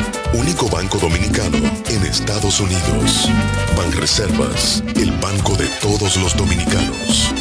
Único 0.60 0.76
banco 0.76 0.98
dominicano 0.98 1.58
en 1.88 2.06
Estados 2.06 2.60
Unidos. 2.60 3.30
Banreservas, 3.78 4.84
el 4.98 5.10
banco 5.12 5.56
de 5.56 5.66
todos 5.80 6.18
los 6.18 6.36
dominicanos. 6.36 7.34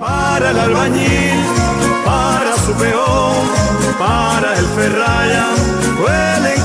Para 0.00 0.52
el 0.52 0.58
albañil, 0.58 1.44
para 2.02 2.56
su 2.56 2.72
peón, 2.72 3.46
para 3.98 4.58
el 4.58 4.64
ferraya, 4.68 5.48
encofrado. 5.98 6.41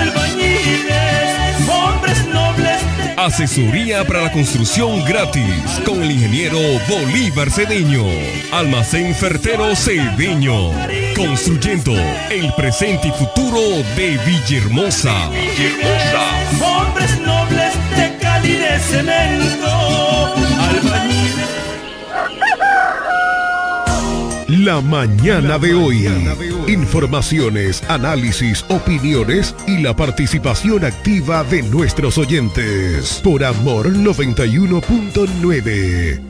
Albañiles, 0.00 1.68
hombres 1.68 2.26
nobles 2.26 2.80
de 2.96 3.22
Asesoría 3.22 4.04
para 4.06 4.22
la 4.22 4.32
construcción 4.32 5.04
gratis 5.04 5.44
con 5.84 6.02
el 6.02 6.10
ingeniero 6.12 6.58
Bolívar 6.88 7.50
Cedeño. 7.50 8.04
Almacén 8.50 9.14
Fertero 9.14 9.76
Cedeño. 9.76 10.70
Construyendo 11.14 11.92
el 12.30 12.52
presente 12.54 13.08
y 13.08 13.12
futuro 13.12 13.60
de 13.96 14.18
Villahermosa. 14.24 15.28
Villahermosa. 15.28 16.22
hombres 16.64 17.20
nobles 17.20 17.74
de 17.96 18.16
Cali 18.20 18.52
de 18.52 18.78
cemento. 18.78 20.34
Albañiles. 20.70 21.50
La 24.48 24.80
mañana 24.80 25.58
de 25.58 25.74
hoy. 25.74 26.08
Informaciones, 26.70 27.82
análisis, 27.88 28.64
opiniones 28.68 29.56
y 29.66 29.78
la 29.78 29.96
participación 29.96 30.84
activa 30.84 31.42
de 31.42 31.64
nuestros 31.64 32.16
oyentes. 32.16 33.20
Por 33.24 33.42
Amor 33.42 33.92
91.9. 33.92 36.29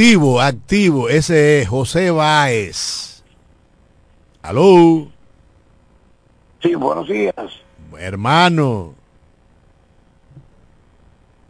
Activo, 0.00 0.40
activo. 0.40 1.08
Ese 1.10 1.60
es 1.60 1.68
José 1.68 2.10
Báez. 2.10 3.22
Aló. 4.40 5.08
Sí, 6.62 6.74
buenos 6.74 7.06
días. 7.06 7.34
Hermano. 7.98 8.94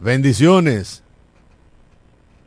Bendiciones. 0.01 1.05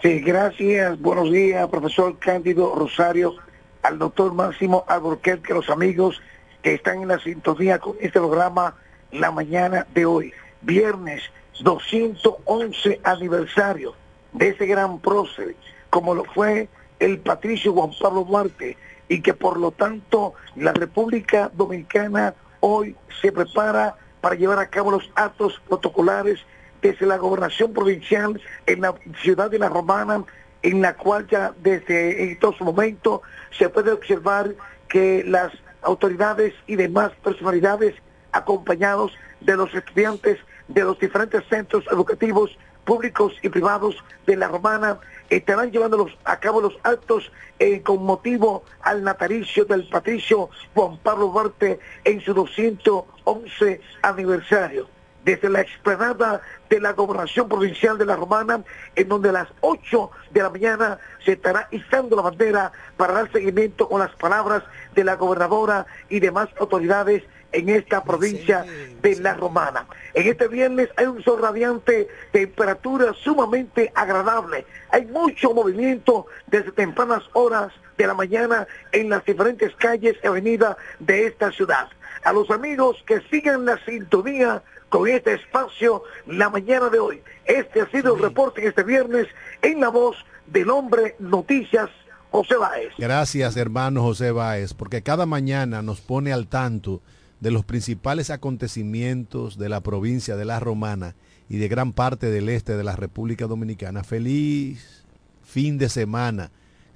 Sí, 0.01 0.19
gracias. 0.19 0.99
Buenos 0.99 1.31
días, 1.31 1.69
profesor 1.69 2.19
Cándido 2.19 2.75
Rosario, 2.75 3.35
al 3.81 3.97
doctor 3.97 4.33
Máximo 4.33 4.83
Alborquerque, 4.89 5.53
los 5.53 5.69
amigos 5.69 6.21
que 6.61 6.73
están 6.73 7.03
en 7.03 7.07
la 7.07 7.19
sintonía 7.19 7.79
con 7.79 7.95
este 8.01 8.19
programa 8.19 8.75
la 9.13 9.31
mañana 9.31 9.87
de 9.93 10.05
hoy. 10.05 10.33
Viernes 10.63 11.23
211 11.61 12.99
aniversario 13.05 13.95
de 14.33 14.49
ese 14.49 14.65
gran 14.65 14.99
prócer, 14.99 15.55
como 15.93 16.15
lo 16.15 16.23
fue 16.23 16.69
el 16.97 17.19
patricio 17.19 17.71
Juan 17.71 17.91
Pablo 18.01 18.23
Duarte, 18.23 18.77
y 19.09 19.21
que 19.21 19.35
por 19.35 19.59
lo 19.59 19.69
tanto 19.69 20.33
la 20.55 20.73
República 20.73 21.51
Dominicana 21.53 22.33
hoy 22.61 22.95
se 23.21 23.31
prepara 23.31 23.95
para 24.19 24.33
llevar 24.33 24.57
a 24.57 24.71
cabo 24.71 24.89
los 24.89 25.11
actos 25.13 25.61
protocolares 25.67 26.39
desde 26.81 27.05
la 27.05 27.17
gobernación 27.17 27.73
provincial 27.73 28.41
en 28.65 28.81
la 28.81 28.95
ciudad 29.21 29.51
de 29.51 29.59
La 29.59 29.69
Romana, 29.69 30.23
en 30.63 30.81
la 30.81 30.95
cual 30.95 31.27
ya 31.27 31.53
desde 31.61 32.31
estos 32.31 32.59
momentos 32.59 33.21
se 33.55 33.69
puede 33.69 33.91
observar 33.91 34.55
que 34.87 35.23
las 35.27 35.53
autoridades 35.83 36.55
y 36.65 36.75
demás 36.75 37.11
personalidades 37.23 37.93
acompañados 38.31 39.11
de 39.41 39.55
los 39.57 39.71
estudiantes 39.75 40.39
de 40.69 40.81
los 40.85 40.97
diferentes 40.97 41.43
centros 41.49 41.85
educativos 41.91 42.57
públicos 42.85 43.33
y 43.41 43.49
privados 43.49 43.95
de 44.25 44.35
La 44.35 44.47
Romana 44.47 44.99
estarán 45.29 45.71
llevando 45.71 46.07
a 46.25 46.39
cabo 46.39 46.61
los 46.61 46.77
actos 46.83 47.31
eh, 47.59 47.81
con 47.81 48.03
motivo 48.03 48.63
al 48.81 49.03
natalicio 49.03 49.65
del 49.65 49.87
patricio 49.89 50.49
Juan 50.73 50.97
Pablo 50.97 51.27
Duarte 51.27 51.79
en 52.03 52.21
su 52.21 52.33
211 52.33 53.81
aniversario. 54.01 54.87
Desde 55.23 55.49
la 55.49 55.61
explanada 55.61 56.41
de 56.69 56.81
la 56.81 56.91
gobernación 56.91 57.47
provincial 57.47 57.97
de 57.97 58.05
La 58.05 58.17
Romana, 58.17 58.61
en 58.93 59.07
donde 59.07 59.29
a 59.29 59.31
las 59.31 59.47
8 59.61 60.11
de 60.31 60.41
la 60.43 60.49
mañana 60.49 60.99
se 61.23 61.33
estará 61.33 61.69
izando 61.71 62.17
la 62.17 62.23
bandera 62.23 62.73
para 62.97 63.13
dar 63.13 63.31
seguimiento 63.31 63.87
con 63.87 64.01
las 64.01 64.13
palabras 64.15 64.63
de 64.93 65.05
la 65.05 65.15
gobernadora 65.15 65.85
y 66.09 66.19
demás 66.19 66.49
autoridades 66.59 67.23
en 67.53 67.69
esta 67.69 68.03
provincia 68.03 68.65
de 69.01 69.15
La 69.17 69.35
Romana. 69.35 69.87
En 70.13 70.27
este 70.27 70.47
viernes 70.47 70.89
hay 70.97 71.05
un 71.05 71.23
sol 71.23 71.41
radiante, 71.41 72.07
temperatura 72.31 73.13
sumamente 73.13 73.91
agradable. 73.95 74.65
Hay 74.91 75.05
mucho 75.05 75.53
movimiento 75.53 76.25
desde 76.47 76.71
tempranas 76.71 77.23
horas 77.33 77.71
de 77.97 78.07
la 78.07 78.13
mañana 78.13 78.67
en 78.91 79.09
las 79.09 79.23
diferentes 79.23 79.73
calles 79.75 80.17
y 80.23 80.27
avenidas 80.27 80.75
de 80.99 81.27
esta 81.27 81.51
ciudad. 81.51 81.87
A 82.23 82.33
los 82.33 82.49
amigos 82.49 83.03
que 83.05 83.21
sigan 83.29 83.65
la 83.65 83.77
sintonía 83.85 84.63
con 84.89 85.07
este 85.07 85.33
espacio 85.33 86.03
la 86.27 86.49
mañana 86.49 86.89
de 86.89 86.99
hoy. 86.99 87.21
Este 87.45 87.81
ha 87.81 87.89
sido 87.89 88.15
el 88.15 88.21
reporte 88.21 88.61
en 88.61 88.67
este 88.67 88.83
viernes 88.83 89.27
en 89.61 89.79
la 89.79 89.89
voz 89.89 90.15
del 90.47 90.69
hombre 90.69 91.15
Noticias 91.19 91.89
José 92.29 92.55
Báez. 92.57 92.93
Gracias, 92.97 93.57
hermano 93.57 94.01
José 94.01 94.31
Báez, 94.31 94.73
porque 94.73 95.03
cada 95.03 95.25
mañana 95.25 95.81
nos 95.81 96.01
pone 96.01 96.33
al 96.33 96.47
tanto 96.47 97.01
de 97.43 97.51
los 97.51 97.65
principales 97.65 98.29
acontecimientos 98.29 99.57
de 99.57 99.67
la 99.67 99.81
provincia 99.81 100.37
de 100.37 100.45
La 100.45 100.61
Romana 100.61 101.13
y 101.49 101.57
de 101.57 101.67
gran 101.67 101.91
parte 101.91 102.31
del 102.31 102.47
este 102.47 102.77
de 102.77 102.85
la 102.85 102.95
República 102.95 103.47
Dominicana. 103.47 104.05
Feliz 104.05 105.03
fin 105.43 105.77
de 105.77 105.89
semana. 105.89 106.51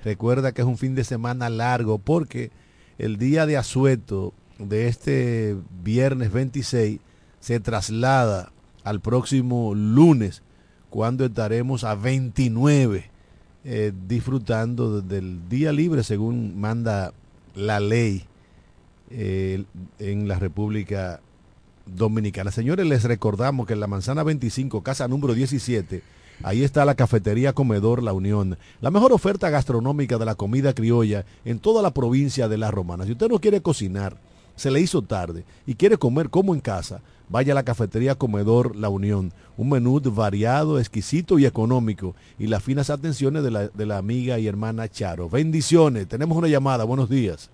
Recuerda 0.06 0.54
que 0.54 0.62
es 0.62 0.68
un 0.68 0.78
fin 0.78 0.96
de 0.96 1.04
semana 1.04 1.50
largo 1.50 1.98
porque 1.98 2.52
el 2.98 3.18
día 3.18 3.46
de 3.46 3.58
asueto 3.58 4.34
de 4.58 4.88
este 4.88 5.58
viernes 5.84 6.32
26 6.32 7.02
se 7.42 7.60
traslada 7.60 8.54
al 8.86 9.02
próximo 9.02 9.76
lunes 9.76 10.44
cuando 10.90 11.26
estaremos 11.26 11.84
a 11.84 11.94
29 11.94 13.12
eh, 13.66 13.92
disfrutando 14.08 15.02
del 15.02 15.50
día 15.50 15.74
libre 15.74 16.06
según 16.06 16.58
manda 16.58 17.12
la 17.54 17.82
ley 17.82 18.26
eh, 19.10 19.64
en 20.00 20.28
la 20.28 20.40
República 20.40 21.22
Dominicana. 21.86 22.52
Señores, 22.52 22.86
les 22.86 23.04
recordamos 23.04 23.66
que 23.68 23.74
en 23.74 23.80
la 23.80 23.88
manzana 23.88 24.24
25, 24.24 24.84
casa 24.84 25.08
número 25.08 25.34
17, 25.34 26.04
ahí 26.44 26.64
está 26.64 26.86
la 26.86 26.96
cafetería 26.96 27.54
Comedor 27.54 28.04
La 28.04 28.14
Unión, 28.14 28.58
la 28.82 28.92
mejor 28.92 29.14
oferta 29.14 29.50
gastronómica 29.50 30.18
de 30.18 30.26
la 30.26 30.36
comida 30.36 30.74
criolla 30.74 31.26
en 31.46 31.60
toda 31.60 31.82
la 31.82 31.92
provincia 31.92 32.48
de 32.48 32.58
La 32.58 32.72
Romana. 32.72 33.06
Si 33.06 33.14
usted 33.14 33.30
no 33.30 33.40
quiere 33.40 33.62
cocinar, 33.62 34.18
se 34.56 34.72
le 34.72 34.82
hizo 34.82 35.02
tarde 35.02 35.46
y 35.66 35.76
quiere 35.76 35.98
comer 35.98 36.30
como 36.30 36.54
en 36.54 36.60
casa, 36.60 37.02
vaya 37.30 37.54
a 37.54 37.56
la 37.56 37.64
cafetería 37.64 38.16
Comedor 38.16 38.76
La 38.76 38.90
Unión. 38.90 39.32
Un 39.56 39.70
menú 39.70 40.00
variado, 40.02 40.80
exquisito 40.80 41.40
y 41.40 41.46
económico. 41.46 42.16
Y 42.38 42.48
las 42.48 42.64
finas 42.64 42.90
atenciones 42.90 43.44
de 43.44 43.52
la, 43.52 43.68
de 43.68 43.86
la 43.86 43.98
amiga 43.98 44.40
y 44.40 44.48
hermana 44.48 44.90
Charo. 44.90 45.30
Bendiciones. 45.30 46.08
Tenemos 46.08 46.38
una 46.38 46.48
llamada. 46.48 46.84
Buenos 46.84 47.10
días. 47.10 47.50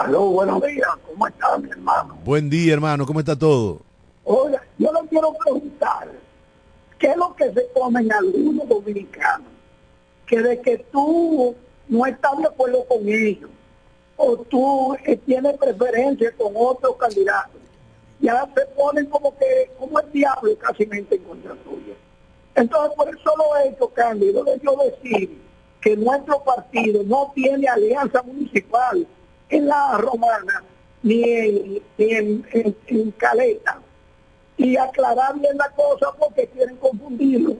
Aló, 0.00 0.30
buenos 0.30 0.62
días, 0.62 0.88
¿cómo 1.06 1.26
está 1.26 1.58
mi 1.58 1.70
hermano? 1.70 2.18
Buen 2.24 2.48
día, 2.48 2.72
hermano. 2.72 3.04
¿Cómo 3.04 3.20
está 3.20 3.38
todo? 3.38 3.82
Oiga, 4.24 4.64
yo 4.78 4.90
le 4.94 5.08
quiero 5.10 5.34
preguntar, 5.34 6.08
¿qué 6.98 7.08
es 7.08 7.16
lo 7.18 7.36
que 7.36 7.52
se 7.52 7.68
come 7.74 8.00
en 8.00 8.10
algunos 8.10 8.66
dominicanos? 8.66 9.48
Que 10.26 10.40
de 10.40 10.58
que 10.62 10.78
tú 10.90 11.54
no 11.86 12.06
estás 12.06 12.38
de 12.38 12.46
acuerdo 12.46 12.82
con 12.86 13.06
ellos, 13.06 13.50
o 14.16 14.38
tú 14.38 14.96
eh, 15.04 15.18
tienes 15.18 15.58
preferencia 15.58 16.32
con 16.32 16.54
otros 16.56 16.96
candidatos, 16.96 17.60
ya 18.20 18.48
se 18.54 18.64
ponen 18.74 19.04
como 19.04 19.36
que, 19.36 19.70
como 19.78 20.00
el 20.00 20.10
diablo 20.12 20.56
casi 20.56 20.84
en 20.84 21.04
contra 21.04 21.54
tuya. 21.56 21.94
Entonces, 22.54 22.96
por 22.96 23.06
eso 23.06 23.34
lo 23.36 23.54
he 23.58 23.68
hecho, 23.68 23.86
Cándido, 23.90 24.44
de 24.44 24.58
yo 24.60 24.76
decir 24.76 25.42
que 25.82 25.94
nuestro 25.94 26.42
partido 26.42 27.02
no 27.04 27.32
tiene 27.34 27.68
alianza 27.68 28.22
municipal 28.22 29.06
en 29.50 29.66
la 29.68 29.98
romana 29.98 30.62
ni 31.02 31.22
en, 31.24 31.82
ni 31.98 32.10
en, 32.14 32.46
en- 32.52 32.76
en 32.86 33.10
Caleta 33.12 33.78
y 34.56 34.76
aclarar 34.76 35.38
bien 35.38 35.56
la 35.56 35.70
cosa 35.70 36.12
porque 36.18 36.46
quieren 36.48 36.76
confundirlo. 36.76 37.56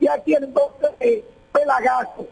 Ya 0.00 0.18
quieren 0.18 0.44
entonces 0.48 0.90
eh, 1.00 1.24
pelagatos, 1.52 2.26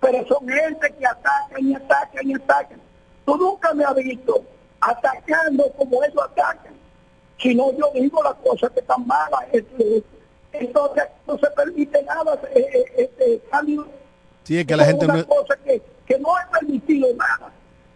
pero 0.00 0.26
son 0.26 0.48
gente 0.48 0.92
que 0.98 1.06
atacan 1.06 1.68
y 1.68 1.74
atacan 1.74 2.30
y 2.30 2.34
atacan. 2.34 2.80
Tú 3.24 3.36
nunca 3.36 3.72
me 3.74 3.84
has 3.84 3.94
visto 3.94 4.42
atacando 4.80 5.70
como 5.72 6.02
ellos 6.02 6.22
atacan, 6.24 6.74
sino 7.38 7.72
yo 7.72 7.90
digo 7.94 8.22
las 8.22 8.34
cosas 8.34 8.70
que 8.72 8.80
están 8.80 9.06
malas. 9.06 9.44
Este, 9.52 10.02
entonces 10.52 11.04
no 11.26 11.38
se 11.38 11.50
permite 11.50 12.02
nada, 12.02 12.38
eh, 12.54 12.68
eh, 12.74 12.84
este 12.98 13.40
cambio. 13.50 13.86
Sí, 14.44 14.58
es 14.58 14.66
que 14.66 14.76
la 14.76 14.84
gente 14.84 15.06
no... 15.06 15.26
cosa 15.26 15.56
que, 15.64 15.80
que 16.06 16.18
no 16.18 16.38
es 16.38 16.46
permitido 16.46 17.08
nada. 17.14 17.50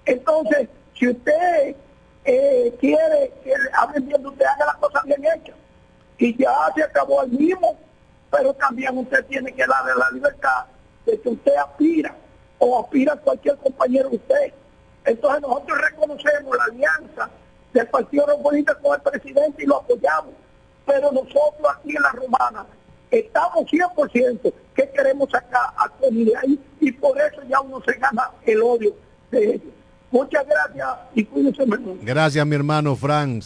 Entonces, 0.04 0.68
si 0.94 1.08
usted 1.08 1.76
eh, 2.24 2.76
quiere 2.80 3.32
que 3.44 3.52
hablen 3.72 4.06
bien, 4.06 4.26
usted 4.26 4.44
haga 4.44 4.66
las 4.66 4.76
cosas 4.76 5.04
bien 5.04 5.24
hechas. 5.24 5.56
Y 6.18 6.36
ya 6.36 6.52
se 6.74 6.82
acabó 6.82 7.22
el 7.22 7.30
mismo, 7.30 7.78
pero 8.30 8.52
también 8.54 8.96
usted 8.98 9.24
tiene 9.26 9.52
que 9.52 9.66
darle 9.66 9.92
la 9.96 10.10
libertad 10.10 10.64
de 11.06 11.20
que 11.20 11.28
usted 11.28 11.54
aspira 11.56 12.14
o 12.58 12.80
aspira 12.80 13.12
a 13.12 13.16
cualquier 13.16 13.56
compañero 13.56 14.08
de 14.08 14.16
usted. 14.16 14.52
Entonces 15.04 15.40
nosotros 15.42 15.78
reconocemos 15.80 16.56
la 16.56 16.64
alianza 16.64 17.30
del 17.72 17.86
Partido 17.88 18.26
Republicano 18.26 18.80
con 18.80 18.94
el 18.94 19.02
presidente 19.02 19.62
y 19.62 19.66
lo 19.66 19.76
apoyamos. 19.76 20.34
Pero 20.84 21.12
nosotros 21.12 21.66
aquí 21.76 21.96
en 21.96 22.02
la 22.02 22.10
Romana 22.12 22.66
estamos 23.10 23.64
100% 23.66 24.52
que 24.74 24.90
queremos 24.90 25.30
sacar 25.30 25.74
a 25.76 25.92
ahí 26.42 26.58
y 26.80 26.92
por 26.92 27.18
eso 27.18 27.42
ya 27.48 27.60
uno 27.60 27.82
se 27.84 27.92
gana 27.94 28.30
el 28.46 28.62
odio 28.62 28.94
de 29.30 29.44
ellos. 29.54 29.72
Muchas 30.10 30.46
gracias 30.46 30.88
y 31.14 31.24
cuídense 31.24 31.64
Gracias, 32.02 32.46
mi 32.46 32.54
hermano 32.54 32.96
Fran. 32.96 33.40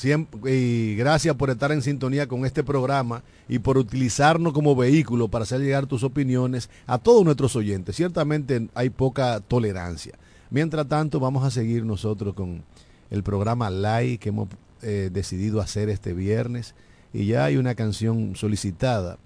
y 0.45 0.95
gracias 0.95 1.35
por 1.35 1.51
estar 1.51 1.73
en 1.73 1.83
sintonía 1.83 2.29
con 2.29 2.47
este 2.47 2.63
programa 2.63 3.25
y 3.49 3.59
por 3.59 3.79
utilizarnos 3.79 4.53
como 4.53 4.77
vehículo 4.77 5.27
para 5.27 5.43
hacer 5.43 5.61
llegar 5.61 5.87
tus 5.87 6.05
opiniones 6.05 6.71
a 6.87 6.99
todos 6.99 7.25
nuestros 7.25 7.57
oyentes. 7.57 7.97
Ciertamente 7.97 8.69
hay 8.75 8.91
poca 8.91 9.41
tolerancia. 9.41 10.13
Mientras 10.51 10.87
tanto, 10.87 11.19
vamos 11.19 11.45
a 11.45 11.51
seguir 11.51 11.85
nosotros 11.85 12.35
con 12.35 12.63
el 13.11 13.23
programa 13.25 13.69
Live 13.69 14.19
que 14.19 14.29
hemos 14.29 14.49
eh, 14.83 15.11
decidido 15.13 15.61
hacer 15.61 15.89
este 15.89 16.13
viernes. 16.13 16.77
Y 17.13 17.27
ya 17.27 17.45
hay 17.45 17.57
una 17.57 17.75
canción 17.75 18.37
solicitada 18.37 19.19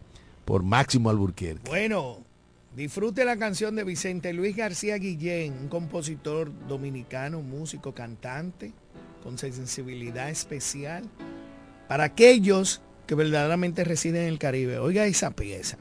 por 0.46 0.62
Máximo 0.62 1.10
Alburquerque. 1.10 1.68
Bueno, 1.68 2.24
Disfrute 2.76 3.24
la 3.24 3.38
canción 3.38 3.74
de 3.74 3.84
Vicente 3.84 4.34
Luis 4.34 4.54
García 4.54 4.98
Guillén, 4.98 5.54
un 5.62 5.68
compositor 5.68 6.52
dominicano, 6.68 7.40
músico, 7.40 7.94
cantante, 7.94 8.74
con 9.22 9.38
sensibilidad 9.38 10.28
especial, 10.28 11.04
para 11.88 12.04
aquellos 12.04 12.82
que 13.06 13.14
verdaderamente 13.14 13.82
residen 13.82 14.24
en 14.24 14.28
el 14.28 14.38
Caribe. 14.38 14.78
Oiga 14.78 15.06
esa 15.06 15.30
pieza. 15.30 15.78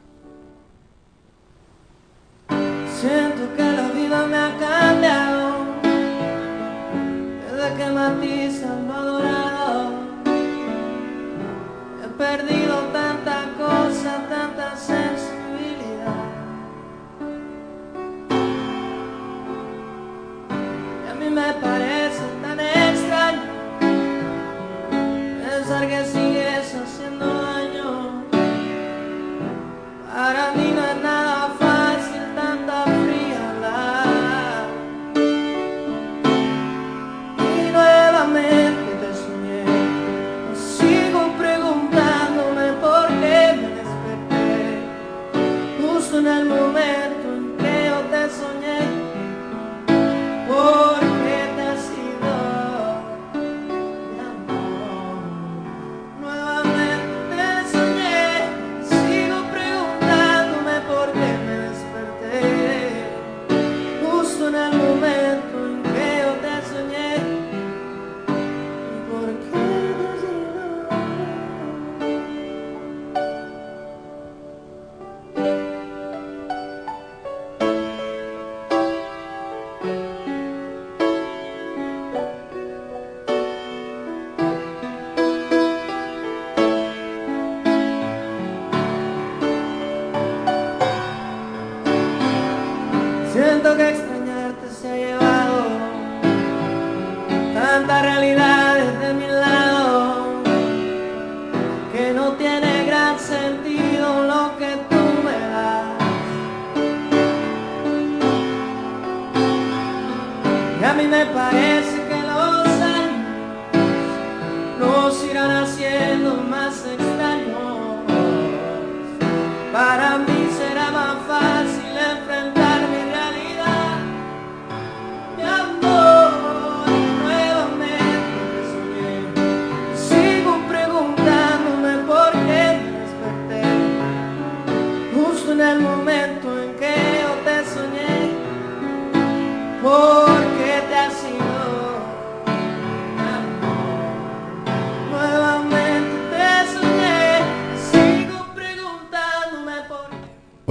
Siento 2.48 3.54
que 3.58 3.64
la 3.64 3.92
vida 3.92 4.26
me 4.28 4.38
ha 4.38 4.58
cambiado, 4.58 5.66
desde 7.42 7.76
que 7.76 7.92
matiza 7.92 8.80
lo 8.88 8.94
adorado, 8.94 9.94
he 12.06 12.08
perdido 12.18 12.95
me 21.36 21.75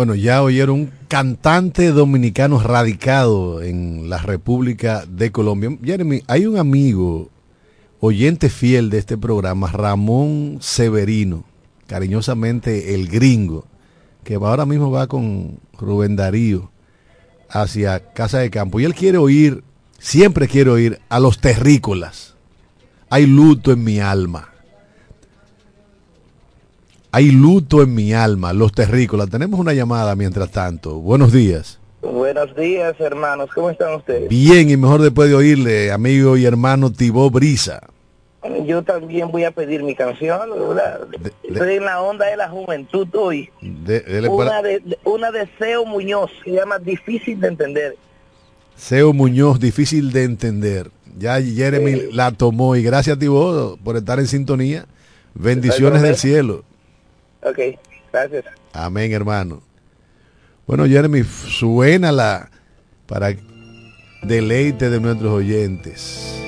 Bueno, 0.05 0.23
ya 0.23 0.43
oyeron 0.43 0.81
un 0.81 0.91
cantante 1.09 1.91
dominicano 1.91 2.61
radicado 2.61 3.63
en 3.63 4.11
la 4.11 4.19
República 4.19 5.07
de 5.09 5.33
Colombia. 5.33 5.79
Jeremy, 5.83 6.23
hay 6.27 6.45
un 6.45 6.59
amigo, 6.59 7.31
oyente 8.01 8.51
fiel 8.51 8.91
de 8.91 8.99
este 8.99 9.17
programa, 9.17 9.73
Ramón 9.73 10.59
Severino, 10.61 11.45
cariñosamente 11.87 12.95
el 12.95 13.09
gringo, 13.09 13.65
que 14.25 14.35
ahora 14.35 14.67
mismo 14.67 14.91
va 14.91 15.07
con 15.07 15.59
Rubén 15.81 16.17
Darío 16.17 16.71
hacia 17.49 18.13
Casa 18.13 18.41
de 18.41 18.51
Campo. 18.51 18.81
Y 18.81 18.85
él 18.85 18.95
quiere 18.95 19.17
oír, 19.17 19.65
siempre 19.99 20.49
quiere 20.49 20.69
oír 20.69 21.01
a 21.09 21.19
los 21.19 21.39
terrícolas. 21.39 22.35
Hay 23.09 23.25
luto 23.25 23.73
en 23.73 23.83
mi 23.83 24.01
alma. 24.01 24.51
Hay 27.15 27.31
luto 27.31 27.81
en 27.81 27.95
mi 27.95 28.12
alma, 28.12 28.53
los 28.53 28.73
terrícolas. 28.73 29.31
Tenemos 29.31 29.61
una 29.61 29.73
llamada 29.73 30.17
mientras 30.17 30.51
tanto. 30.51 30.97
Buenos 30.97 31.33
días. 31.33 31.79
Buenos 32.03 32.57
días, 32.57 32.97
hermanos. 32.99 33.51
¿Cómo 33.55 33.71
están 33.71 33.95
ustedes? 33.95 34.29
Bien, 34.29 34.69
y 34.69 34.77
mejor 34.77 35.01
después 35.01 35.29
de 35.29 35.37
oírle, 35.37 35.93
amigo 35.93 36.37
y 36.37 36.45
hermano 36.45 36.91
Tibó 36.91 37.31
Brisa. 37.31 37.87
Yo 38.67 38.83
también 38.83 39.31
voy 39.31 39.45
a 39.45 39.53
pedir 39.53 39.85
mi 39.85 39.95
canción, 39.95 40.41
Estoy 41.45 41.75
en 41.77 41.85
la 41.85 42.03
onda 42.03 42.27
de 42.27 42.37
la 42.37 42.49
juventud 42.49 43.07
hoy. 43.15 43.49
una, 43.62 44.62
de, 44.62 44.99
una 45.05 45.31
de 45.31 45.49
Seo 45.57 45.87
Muñoz, 45.87 46.33
se 46.45 46.51
llama 46.51 46.81
Difícil 46.81 47.39
de 47.39 47.47
Entender. 47.47 47.97
Seo 48.75 49.12
Muñoz, 49.12 49.61
Difícil 49.61 50.11
de 50.11 50.25
Entender. 50.25 50.91
Ya 51.17 51.41
Jeremy 51.41 52.11
la 52.11 52.33
tomó 52.33 52.75
y 52.75 52.83
gracias 52.83 53.21
Tibó 53.21 53.79
por 53.85 53.97
estar 53.97 54.19
en 54.19 54.27
sintonía. 54.27 54.87
Bendiciones 55.35 56.03
del 56.03 56.17
cielo. 56.17 56.65
Ok, 57.45 57.59
gracias. 58.13 58.45
Amén, 58.73 59.13
hermano. 59.13 59.63
Bueno, 60.67 60.87
Jeremy, 60.87 61.23
suena 61.23 62.11
la 62.11 62.51
para 63.07 63.35
deleite 64.23 64.89
de 64.89 65.01
nuestros 65.01 65.31
oyentes. 65.31 66.44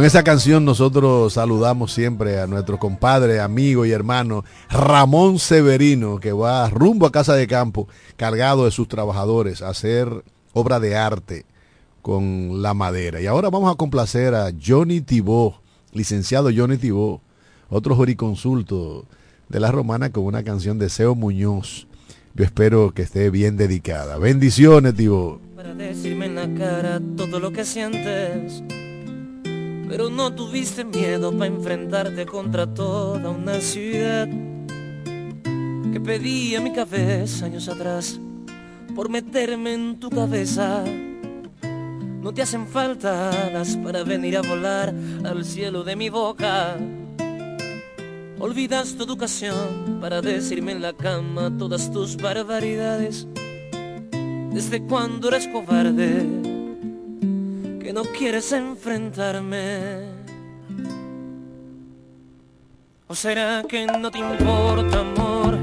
Con 0.00 0.06
esa 0.06 0.24
canción 0.24 0.64
nosotros 0.64 1.34
saludamos 1.34 1.92
siempre 1.92 2.40
a 2.40 2.46
nuestro 2.46 2.78
compadre, 2.78 3.38
amigo 3.38 3.84
y 3.84 3.90
hermano 3.90 4.46
Ramón 4.70 5.38
Severino, 5.38 6.18
que 6.20 6.32
va 6.32 6.70
rumbo 6.70 7.04
a 7.04 7.12
Casa 7.12 7.34
de 7.34 7.46
Campo, 7.46 7.86
cargado 8.16 8.64
de 8.64 8.70
sus 8.70 8.88
trabajadores, 8.88 9.60
a 9.60 9.68
hacer 9.68 10.24
obra 10.54 10.80
de 10.80 10.96
arte 10.96 11.44
con 12.00 12.62
la 12.62 12.72
madera. 12.72 13.20
Y 13.20 13.26
ahora 13.26 13.50
vamos 13.50 13.70
a 13.70 13.76
complacer 13.76 14.34
a 14.34 14.50
Johnny 14.58 15.02
Tibó, 15.02 15.60
licenciado 15.92 16.48
Johnny 16.50 16.78
Tibó, 16.78 17.20
otro 17.68 17.94
juriconsulto 17.94 19.04
de 19.50 19.60
la 19.60 19.70
romana 19.70 20.12
con 20.12 20.24
una 20.24 20.42
canción 20.42 20.78
de 20.78 20.88
Seo 20.88 21.14
Muñoz. 21.14 21.86
Yo 22.32 22.46
espero 22.46 22.92
que 22.94 23.02
esté 23.02 23.28
bien 23.28 23.58
dedicada. 23.58 24.16
Bendiciones, 24.16 24.94
Tibó. 24.94 25.42
para 25.54 25.74
decirme 25.74 26.24
en 26.24 26.36
la 26.36 26.54
cara 26.54 27.02
todo 27.18 27.38
lo 27.38 27.52
que 27.52 27.66
sientes. 27.66 28.62
Pero 29.90 30.08
no 30.08 30.32
tuviste 30.32 30.84
miedo 30.84 31.32
para 31.32 31.46
enfrentarte 31.46 32.24
contra 32.24 32.64
toda 32.72 33.28
una 33.28 33.60
ciudad 33.60 34.28
que 35.92 36.00
pedía 36.00 36.60
mi 36.60 36.72
cabeza 36.72 37.46
años 37.46 37.68
atrás 37.68 38.20
por 38.94 39.08
meterme 39.08 39.74
en 39.74 39.98
tu 39.98 40.08
cabeza. 40.08 40.84
No 42.22 42.32
te 42.32 42.42
hacen 42.42 42.68
falta 42.68 43.30
alas 43.30 43.76
para 43.82 44.04
venir 44.04 44.36
a 44.36 44.42
volar 44.42 44.94
al 45.24 45.44
cielo 45.44 45.82
de 45.82 45.96
mi 45.96 46.08
boca. 46.08 46.76
Olvidas 48.38 48.94
tu 48.94 49.02
educación 49.02 49.98
para 50.00 50.22
decirme 50.22 50.70
en 50.70 50.82
la 50.82 50.92
cama 50.92 51.50
todas 51.58 51.90
tus 51.90 52.16
barbaridades. 52.16 53.26
¿Desde 54.52 54.82
cuándo 54.86 55.28
eres 55.30 55.48
cobarde? 55.48 56.59
Que 57.90 57.94
no 57.94 58.04
quieres 58.04 58.52
enfrentarme. 58.52 60.04
¿O 63.08 63.16
será 63.16 63.64
que 63.68 63.84
no 63.84 64.12
te 64.12 64.18
importa, 64.18 65.00
amor? 65.00 65.58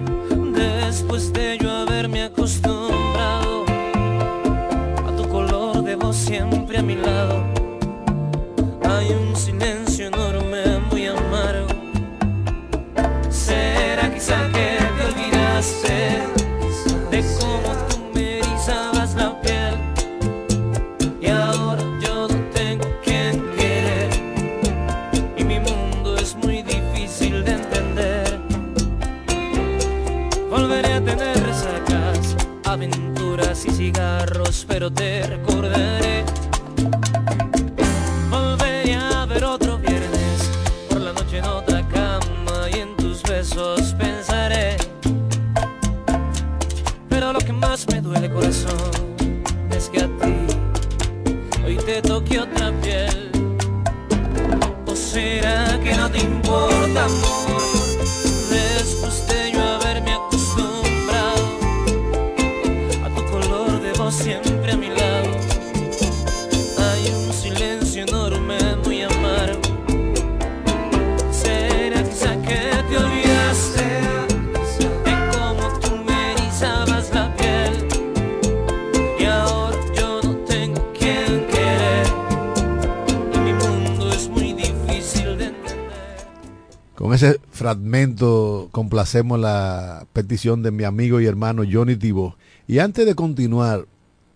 Después 0.52 1.32
de 1.32 1.58
yo 1.58 1.72
haberme 1.72 2.24
acostumbrado 2.24 2.77
fragmento 87.68 88.70
complacemos 88.72 89.38
la 89.38 90.06
petición 90.14 90.64
de 90.64 90.72
mi 90.72 90.86
amigo 90.86 91.20
y 91.20 91.26
hermano 91.26 91.64
Johnny 91.70 91.98
Tibó. 91.98 92.38
Y 92.66 92.80
antes 92.80 93.06
de 93.06 93.14
continuar, 93.14 93.88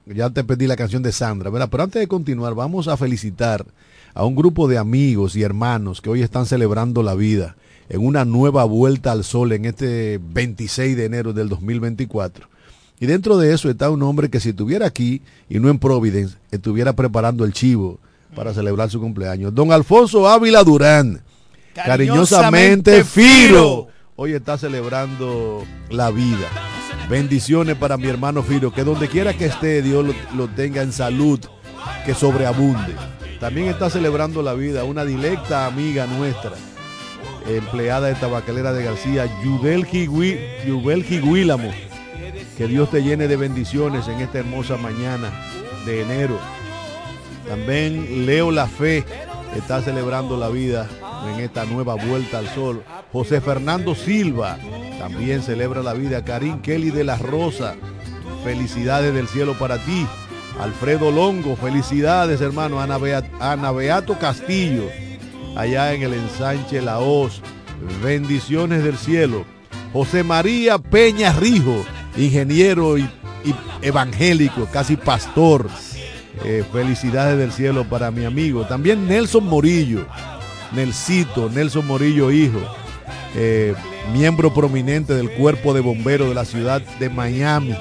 ya 0.06 0.30
te 0.32 0.44
pedí 0.44 0.68
la 0.68 0.76
canción 0.76 1.02
de 1.02 1.14
Sandra, 1.14 1.50
¿verdad? 1.50 1.70
Pero 1.72 1.84
antes 1.84 2.02
de 2.02 2.10
continuar, 2.10 2.56
vamos 2.56 2.90
a 2.90 2.98
felicitar 2.98 3.66
a 4.14 4.26
un 4.26 4.36
grupo 4.36 4.68
de 4.68 4.78
amigos 4.78 5.38
y 5.38 5.44
hermanos 5.44 6.02
que 6.02 6.10
hoy 6.10 6.22
están 6.22 6.46
celebrando 6.46 7.04
la 7.04 7.16
vida 7.16 7.56
en 7.88 8.06
una 8.06 8.26
nueva 8.26 8.66
vuelta 8.66 9.14
al 9.14 9.24
sol 9.24 9.54
en 9.54 9.64
este 9.64 10.20
26 10.22 10.98
de 10.98 11.06
enero 11.06 11.32
del 11.32 11.48
2024. 11.48 12.50
Y 13.00 13.06
dentro 13.06 13.38
de 13.38 13.54
eso 13.54 13.70
está 13.70 13.90
un 13.90 14.04
hombre 14.04 14.30
que 14.30 14.42
si 14.42 14.50
estuviera 14.50 14.88
aquí 14.88 15.22
y 15.48 15.58
no 15.60 15.70
en 15.70 15.80
Providence, 15.80 16.36
estuviera 16.52 16.92
preparando 16.98 17.46
el 17.46 17.54
chivo 17.54 17.98
para 18.36 18.54
celebrar 18.54 18.90
su 18.90 19.00
cumpleaños. 19.00 19.56
Don 19.56 19.72
Alfonso 19.72 20.28
Ávila 20.28 20.66
Durán, 20.66 21.22
cariñosamente, 21.74 23.04
Firo, 23.04 23.88
hoy 24.16 24.34
está 24.34 24.58
celebrando 24.58 25.66
la 25.90 26.12
vida. 26.12 26.48
Bendiciones 27.10 27.76
para 27.76 27.98
mi 27.98 28.08
hermano 28.08 28.44
Firo, 28.44 28.72
que 28.72 28.84
donde 28.84 29.08
quiera 29.08 29.34
que 29.34 29.46
esté, 29.46 29.82
Dios 29.82 30.06
lo, 30.36 30.48
tenga 30.50 30.82
en 30.82 30.94
salud, 30.94 31.40
que 32.06 32.14
sobreabunde. 32.14 32.96
También 33.40 33.68
está 33.68 33.90
celebrando 33.90 34.42
la 34.42 34.54
vida 34.54 34.84
una 34.84 35.04
directa 35.04 35.66
amiga 35.66 36.06
nuestra, 36.06 36.52
empleada 37.48 38.08
de 38.08 38.16
tabacalera 38.16 38.72
de 38.72 38.84
García, 38.84 39.28
Yubel 39.44 39.88
Higuílamo. 39.92 41.72
Que 42.58 42.68
Dios 42.68 42.92
te 42.92 43.02
llene 43.02 43.28
de 43.28 43.36
bendiciones 43.36 44.08
en 44.08 44.20
esta 44.20 44.40
hermosa 44.40 44.78
mañana 44.78 45.32
de 45.86 46.02
enero. 46.02 46.38
También 47.48 48.26
Leo 48.26 48.52
La 48.52 48.68
Fe 48.68 49.04
está 49.58 49.82
celebrando 49.82 50.38
la 50.38 50.50
vida 50.50 50.88
en 51.28 51.40
esta 51.40 51.66
nueva 51.66 51.96
vuelta 51.96 52.40
al 52.40 52.48
sol. 52.50 52.84
José 53.12 53.42
Fernando 53.42 53.96
Silva 53.96 54.58
también 55.00 55.42
celebra 55.42 55.82
la 55.82 55.94
vida. 55.94 56.24
Karim 56.24 56.62
Kelly 56.62 56.92
de 56.92 57.04
la 57.04 57.18
Rosa, 57.18 57.76
felicidades 58.44 59.14
del 59.14 59.28
cielo 59.28 59.58
para 59.58 59.78
ti. 59.78 60.06
Alfredo 60.60 61.12
Longo, 61.12 61.56
felicidades 61.56 62.42
hermano. 62.42 62.80
Ana, 62.80 63.72
Beato 63.72 64.18
Castillo, 64.20 64.84
allá 65.56 65.94
en 65.94 66.04
el 66.04 66.14
ensanche 66.14 66.82
La 66.82 67.00
Hoz, 67.00 67.42
bendiciones 68.04 68.84
del 68.84 68.98
cielo. 68.98 69.46
José 69.94 70.24
María 70.24 70.78
Peña 70.78 71.34
Rijo, 71.34 71.84
ingeniero 72.16 72.98
y, 72.98 73.10
evangélico, 73.82 74.68
casi 74.72 74.96
pastor. 74.96 75.68
Eh, 76.44 76.64
felicidades 76.72 77.38
del 77.38 77.52
cielo 77.52 77.84
para 77.84 78.10
mi 78.10 78.26
amigo. 78.26 78.66
También 78.66 79.08
Nelson 79.08 79.46
Morillo, 79.46 80.08
Nelsito, 80.74 81.50
Nelson 81.50 81.86
Morillo 81.86 82.32
Hijo, 82.32 82.60
eh, 83.36 83.74
miembro 84.14 84.54
prominente 84.54 85.14
del 85.14 85.32
cuerpo 85.32 85.74
de 85.74 85.82
bomberos 85.82 86.30
de 86.30 86.36
la 86.36 86.46
ciudad 86.46 86.82
de 87.00 87.10
Miami, 87.10 87.76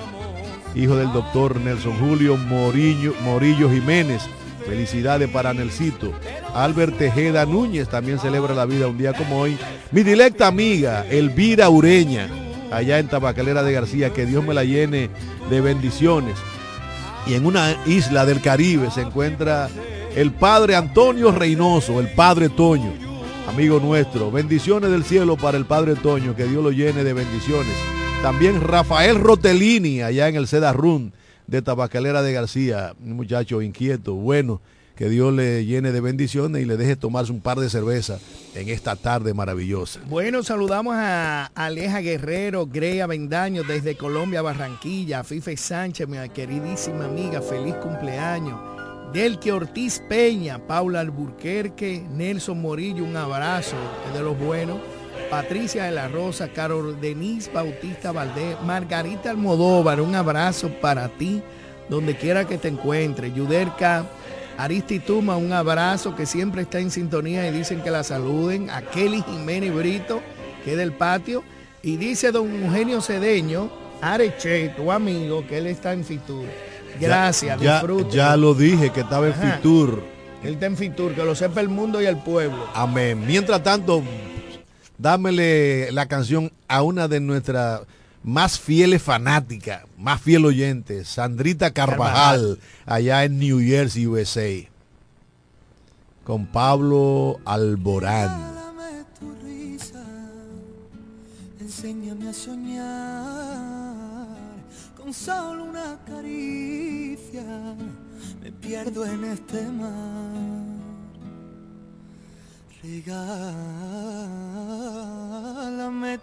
hijo 0.74 0.96
del 0.96 1.12
doctor 1.12 1.60
Nelson 1.60 1.98
Julio 1.98 2.36
Morillo, 2.36 3.14
Morillo 3.22 3.70
Jiménez. 3.70 4.22
Felicidades 4.66 5.28
para 5.30 5.54
Nelsito. 5.54 6.12
Albert 6.54 6.98
Tejeda 6.98 7.46
Núñez 7.46 7.88
también 7.88 8.18
celebra 8.18 8.54
la 8.54 8.66
vida 8.66 8.86
un 8.86 8.98
día 8.98 9.14
como 9.14 9.40
hoy. 9.40 9.58
Mi 9.90 10.02
directa 10.02 10.46
amiga, 10.46 11.04
Elvira 11.10 11.70
Ureña, 11.70 12.28
allá 12.70 12.98
en 12.98 13.08
Tabacalera 13.08 13.62
de 13.62 13.72
García, 13.72 14.12
que 14.12 14.26
Dios 14.26 14.44
me 14.44 14.54
la 14.54 14.62
llene 14.62 15.10
de 15.48 15.60
bendiciones. 15.60 16.36
Y 17.26 17.34
en 17.34 17.46
una 17.46 17.74
isla 17.86 18.26
del 18.26 18.40
Caribe 18.42 18.90
se 18.90 19.00
encuentra 19.00 19.68
el 20.16 20.32
padre 20.32 20.76
Antonio 20.76 21.32
Reynoso, 21.32 22.00
el 22.00 22.08
padre 22.08 22.48
Toño, 22.48 22.92
amigo 23.48 23.78
nuestro. 23.78 24.30
Bendiciones 24.30 24.90
del 24.90 25.04
cielo 25.04 25.36
para 25.36 25.56
el 25.56 25.66
padre 25.66 25.94
Toño, 25.94 26.34
que 26.34 26.44
Dios 26.44 26.62
lo 26.62 26.72
llene 26.72 27.04
de 27.04 27.12
bendiciones. 27.12 27.74
También 28.22 28.60
Rafael 28.60 29.16
Rotelini, 29.16 30.02
allá 30.02 30.28
en 30.28 30.36
el 30.36 30.46
Seda 30.46 30.72
Run 30.72 31.12
de 31.46 31.62
Tabacalera 31.62 32.22
de 32.22 32.32
García, 32.32 32.94
un 33.02 33.14
muchacho 33.14 33.62
inquieto, 33.62 34.14
bueno, 34.14 34.60
que 34.96 35.08
Dios 35.08 35.32
le 35.32 35.64
llene 35.64 35.92
de 35.92 36.00
bendiciones 36.02 36.60
y 36.60 36.66
le 36.66 36.76
deje 36.76 36.94
tomarse 36.94 37.32
un 37.32 37.40
par 37.40 37.58
de 37.58 37.70
cervezas 37.70 38.20
en 38.54 38.68
esta 38.68 38.96
tarde 38.96 39.32
maravillosa. 39.32 40.00
Bueno, 40.08 40.42
saludamos 40.42 40.94
a 40.96 41.46
Aleja 41.54 42.00
Guerrero, 42.00 42.66
Greya 42.66 43.06
Bendaño 43.06 43.62
desde 43.62 43.96
Colombia, 43.96 44.42
Barranquilla, 44.42 45.20
a 45.20 45.24
Fife 45.24 45.56
Sánchez, 45.56 46.06
mi 46.06 46.16
queridísima 46.28 47.06
amiga, 47.06 47.40
feliz 47.40 47.76
cumpleaños. 47.76 48.79
Delke 49.12 49.50
Ortiz 49.50 50.00
Peña, 50.08 50.60
Paula 50.60 51.00
Alburquerque, 51.00 52.06
Nelson 52.10 52.60
Morillo, 52.60 53.02
un 53.02 53.16
abrazo, 53.16 53.74
de 54.14 54.22
los 54.22 54.38
buenos. 54.38 54.78
Patricia 55.28 55.84
de 55.84 55.90
la 55.90 56.06
Rosa, 56.06 56.48
Carol 56.48 57.00
Denise 57.00 57.50
Bautista 57.52 58.12
Valdés, 58.12 58.56
Margarita 58.64 59.30
Almodóvar, 59.30 60.00
un 60.00 60.14
abrazo 60.14 60.68
para 60.80 61.08
ti, 61.08 61.42
donde 61.88 62.16
quiera 62.16 62.46
que 62.46 62.56
te 62.56 62.68
encuentres. 62.68 63.34
Yuderca 63.34 64.06
Aristituma, 64.56 65.36
un 65.36 65.52
abrazo 65.52 66.14
que 66.14 66.26
siempre 66.26 66.62
está 66.62 66.78
en 66.78 66.92
sintonía 66.92 67.48
y 67.48 67.52
dicen 67.52 67.82
que 67.82 67.90
la 67.90 68.04
saluden. 68.04 68.70
A 68.70 68.82
Kelly 68.82 69.22
Jiménez 69.22 69.74
Brito, 69.74 70.20
que 70.64 70.72
es 70.72 70.76
del 70.76 70.92
patio. 70.92 71.42
Y 71.82 71.96
dice 71.96 72.30
don 72.30 72.62
Eugenio 72.62 73.00
Cedeño, 73.00 73.70
Areche, 74.00 74.68
tu 74.76 74.92
amigo, 74.92 75.44
que 75.48 75.58
él 75.58 75.66
está 75.66 75.92
en 75.92 76.04
Fitur. 76.04 76.46
Gracias, 76.98 77.60
ya, 77.60 77.82
Ya, 78.10 78.36
lo 78.36 78.54
dije, 78.54 78.90
que 78.90 79.00
estaba 79.00 79.26
en 79.28 79.34
Fitur. 79.34 80.02
Él 80.42 80.54
está 80.54 80.66
en 80.66 80.76
Fitur, 80.76 81.14
que 81.14 81.22
lo 81.24 81.34
sepa 81.34 81.60
el 81.60 81.68
mundo 81.68 82.00
y 82.00 82.06
el 82.06 82.16
pueblo. 82.16 82.66
Amén. 82.74 83.26
Mientras 83.26 83.62
tanto, 83.62 84.02
dámele 84.98 85.92
la 85.92 86.06
canción 86.06 86.50
a 86.68 86.82
una 86.82 87.08
de 87.08 87.20
nuestras 87.20 87.82
más 88.22 88.58
fieles 88.58 89.02
fanáticas, 89.02 89.84
más 89.98 90.20
fiel 90.20 90.44
oyente, 90.44 91.04
Sandrita 91.04 91.72
Carvajal, 91.72 92.58
allá 92.86 93.24
en 93.24 93.38
New 93.38 93.60
Jersey, 93.60 94.06
USA, 94.06 94.68
con 96.24 96.46
Pablo 96.46 97.38
Alborán. 97.44 98.60
Enséñame 101.60 102.28
a 102.28 102.32
soñar 102.32 103.50
con 104.96 105.14
solo 105.14 105.64
una 105.64 105.98
caricia, 106.06 106.79
me 108.42 108.52
pierdo 108.52 109.04
en 109.04 109.24
este 109.24 109.62
mar. 109.68 110.70
Regálame 112.82 113.38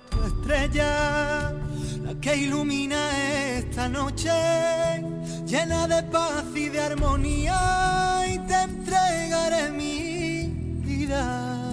tu 0.09 0.23
estrella, 0.23 1.53
la 2.03 2.15
que 2.19 2.35
ilumina 2.35 2.97
esta 3.57 3.87
noche, 3.87 4.31
llena 5.45 5.87
de 5.87 6.01
paz 6.03 6.45
y 6.55 6.69
de 6.69 6.79
armonía, 6.81 8.23
y 8.27 8.39
te 8.39 8.55
entregaré 8.55 9.69
mi 9.69 10.47
vida. 10.83 11.67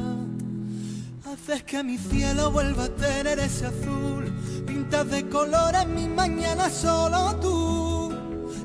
Haces 1.25 1.63
que 1.63 1.83
mi 1.83 1.97
cielo 1.97 2.51
vuelva 2.51 2.85
a 2.85 2.89
tener 2.91 3.39
ese 3.39 3.67
azul, 3.67 4.31
pintas 4.67 5.11
de 5.11 5.29
colores 5.31 5.87
mi 5.87 6.09
mañana 6.09 6.69
solo 6.69 7.37
tú. 7.37 8.14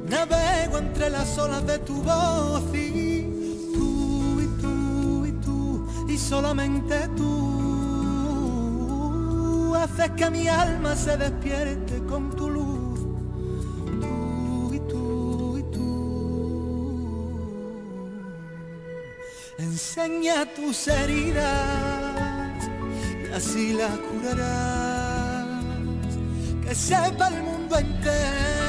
Navego 0.10 0.80
entre 0.80 1.10
las 1.10 1.38
olas 1.38 1.66
de 1.66 1.80
tu 1.80 2.02
voz 2.02 2.64
y 2.74 3.10
solamente 6.18 7.08
tú 7.16 7.40
haces 9.76 10.12
que 10.12 10.30
mi 10.30 10.48
alma 10.48 10.96
se 10.96 11.18
despierte 11.18 12.00
con 12.06 12.30
tu 12.36 12.48
luz. 12.50 13.00
Tú 14.02 14.72
y 14.74 14.80
tú 14.92 15.58
y 15.58 15.64
tú. 15.72 17.40
Enseña 19.58 20.46
tus 20.56 20.88
heridas 20.88 22.70
y 23.24 23.28
así 23.34 23.74
las 23.74 23.98
curarás. 23.98 25.48
Que 26.64 26.76
sepa 26.76 27.30
el 27.30 27.42
mundo 27.44 27.78
entero 27.78 28.69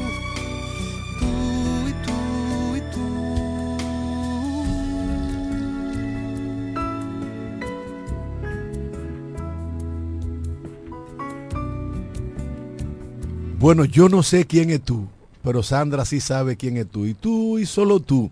Bueno, 13.61 13.85
yo 13.85 14.09
no 14.09 14.23
sé 14.23 14.47
quién 14.47 14.71
es 14.71 14.81
tú, 14.81 15.07
pero 15.43 15.61
Sandra 15.61 16.03
sí 16.03 16.19
sabe 16.19 16.57
quién 16.57 16.77
es 16.77 16.87
tú. 16.87 17.05
Y 17.05 17.13
tú 17.13 17.59
y 17.59 17.67
solo 17.67 17.99
tú. 17.99 18.31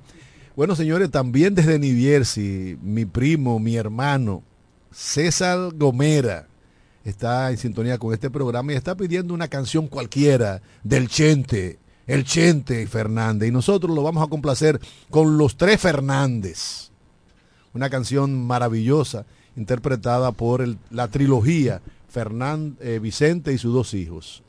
Bueno, 0.56 0.76
señores, 0.76 1.12
también 1.12 1.54
desde 1.54 1.78
Niviersi, 1.78 2.80
mi 2.82 3.06
primo, 3.06 3.60
mi 3.60 3.76
hermano, 3.76 4.42
César 4.92 5.70
Gomera, 5.76 6.48
está 7.06 7.52
en 7.52 7.58
sintonía 7.60 8.00
con 8.00 8.12
este 8.12 8.32
programa 8.32 8.74
y 8.74 8.76
está 8.76 8.96
pidiendo 8.96 9.36
una 9.36 9.48
canción 9.48 9.86
cualquiera 9.86 10.64
del 10.84 11.08
Chente, 11.08 11.78
el 12.08 12.24
Chente 12.24 12.88
Fernández. 12.88 13.50
Y 13.50 13.52
nosotros 13.52 13.96
lo 13.96 14.02
vamos 14.02 14.26
a 14.26 14.32
complacer 14.32 14.82
con 15.12 15.38
los 15.38 15.58
tres 15.58 15.80
Fernández. 15.80 16.90
Una 17.76 17.92
canción 17.92 18.48
maravillosa 18.48 19.28
interpretada 19.56 20.32
por 20.32 20.68
la 20.90 21.08
trilogía 21.08 21.84
Fernán, 22.10 22.78
eh, 22.80 22.98
Vicente 22.98 23.54
y 23.54 23.60
sus 23.60 23.76
dos 23.76 23.94
hijos. 23.94 24.42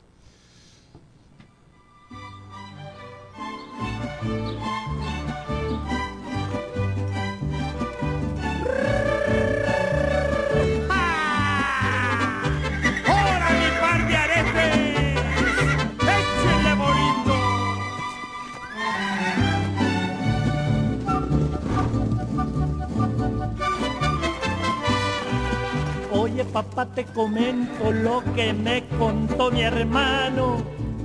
Papá, 26.51 26.85
te 26.85 27.05
comento 27.05 27.91
lo 27.91 28.21
que 28.35 28.53
me 28.53 28.83
contó 28.99 29.49
mi 29.51 29.61
hermano. 29.61 30.57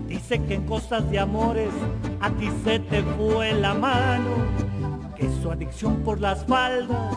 Dice 0.06 0.42
que 0.44 0.54
en 0.54 0.66
cosas 0.66 1.10
de 1.10 1.18
amores 1.18 1.70
a 2.20 2.30
ti 2.30 2.48
se 2.64 2.78
te 2.80 3.02
fue 3.02 3.52
la 3.52 3.74
mano. 3.74 4.30
Que 5.16 5.28
su 5.42 5.50
adicción 5.50 5.96
por 6.04 6.20
las 6.20 6.44
faldas, 6.46 7.16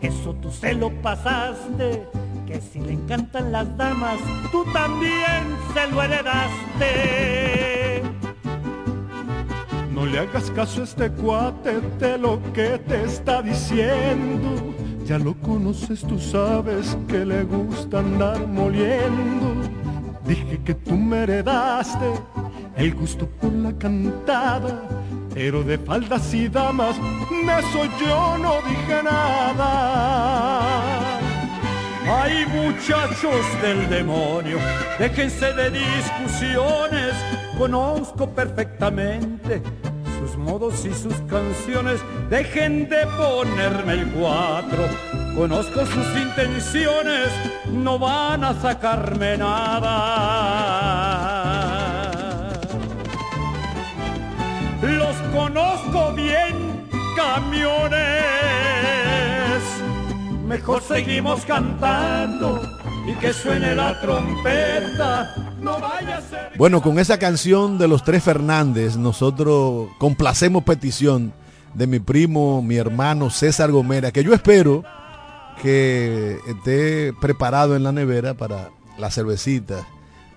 eso 0.00 0.34
tú 0.34 0.50
se 0.50 0.74
lo 0.74 0.90
pasaste. 1.02 2.06
Que 2.46 2.60
si 2.60 2.80
le 2.80 2.92
encantan 2.92 3.52
las 3.52 3.76
damas, 3.76 4.18
tú 4.50 4.64
también 4.72 5.56
se 5.74 5.86
lo 5.88 6.02
heredaste. 6.02 8.02
No 9.92 10.06
le 10.06 10.18
hagas 10.18 10.50
caso 10.50 10.80
a 10.82 10.84
este 10.84 11.10
cuate 11.10 11.80
de 11.98 12.18
lo 12.18 12.40
que 12.52 12.78
te 12.78 13.04
está 13.04 13.42
diciendo 13.42 14.73
ya 15.04 15.18
lo 15.18 15.34
conoces, 15.34 16.00
tú 16.00 16.18
sabes 16.18 16.96
que 17.08 17.24
le 17.24 17.44
gusta 17.44 17.98
andar 17.98 18.46
moliendo. 18.46 19.54
Dije 20.26 20.60
que 20.64 20.74
tú 20.74 20.96
me 20.96 21.24
heredaste 21.24 22.12
el 22.76 22.94
gusto 22.94 23.28
por 23.40 23.52
la 23.52 23.72
cantada, 23.74 24.80
pero 25.34 25.62
de 25.62 25.76
faldas 25.78 26.32
y 26.32 26.48
damas, 26.48 26.96
de 27.30 27.58
eso 27.58 27.84
yo 28.00 28.38
no 28.38 28.54
dije 28.66 29.02
nada. 29.02 30.40
Hay 32.06 32.46
muchachos 32.46 33.44
del 33.60 33.88
demonio, 33.90 34.58
déjense 34.98 35.52
de 35.52 35.70
discusiones, 35.70 37.14
conozco 37.58 38.28
perfectamente 38.28 39.62
modos 40.44 40.84
y 40.84 40.92
sus 40.94 41.14
canciones, 41.28 42.00
dejen 42.30 42.88
de 42.88 43.06
ponerme 43.16 43.94
el 43.94 44.06
cuatro. 44.12 44.86
Conozco 45.34 45.84
sus 45.86 46.06
intenciones, 46.16 47.28
no 47.72 47.98
van 47.98 48.44
a 48.44 48.54
sacarme 48.60 49.36
nada. 49.36 49.90
Los 54.82 55.16
conozco 55.34 56.12
bien, 56.12 56.86
camiones. 57.16 58.04
Mejor 60.46 60.82
seguimos 60.82 61.44
cantando 61.44 62.60
y 63.06 63.12
que 63.14 63.32
suene 63.32 63.74
la 63.74 64.00
trompeta 64.00 65.34
bueno, 66.56 66.82
con 66.82 66.98
esa 66.98 67.18
canción 67.18 67.78
de 67.78 67.88
los 67.88 68.04
tres 68.04 68.22
Fernández, 68.22 68.96
nosotros 68.96 69.88
complacemos 69.98 70.64
petición 70.64 71.32
de 71.74 71.86
mi 71.86 71.98
primo, 71.98 72.62
mi 72.62 72.76
hermano 72.76 73.30
César 73.30 73.70
Gomera, 73.72 74.12
que 74.12 74.22
yo 74.22 74.34
espero 74.34 74.84
que 75.62 76.38
esté 76.46 77.12
preparado 77.20 77.76
en 77.76 77.82
la 77.82 77.92
nevera 77.92 78.34
para 78.34 78.70
la 78.98 79.10
cervecita 79.10 79.86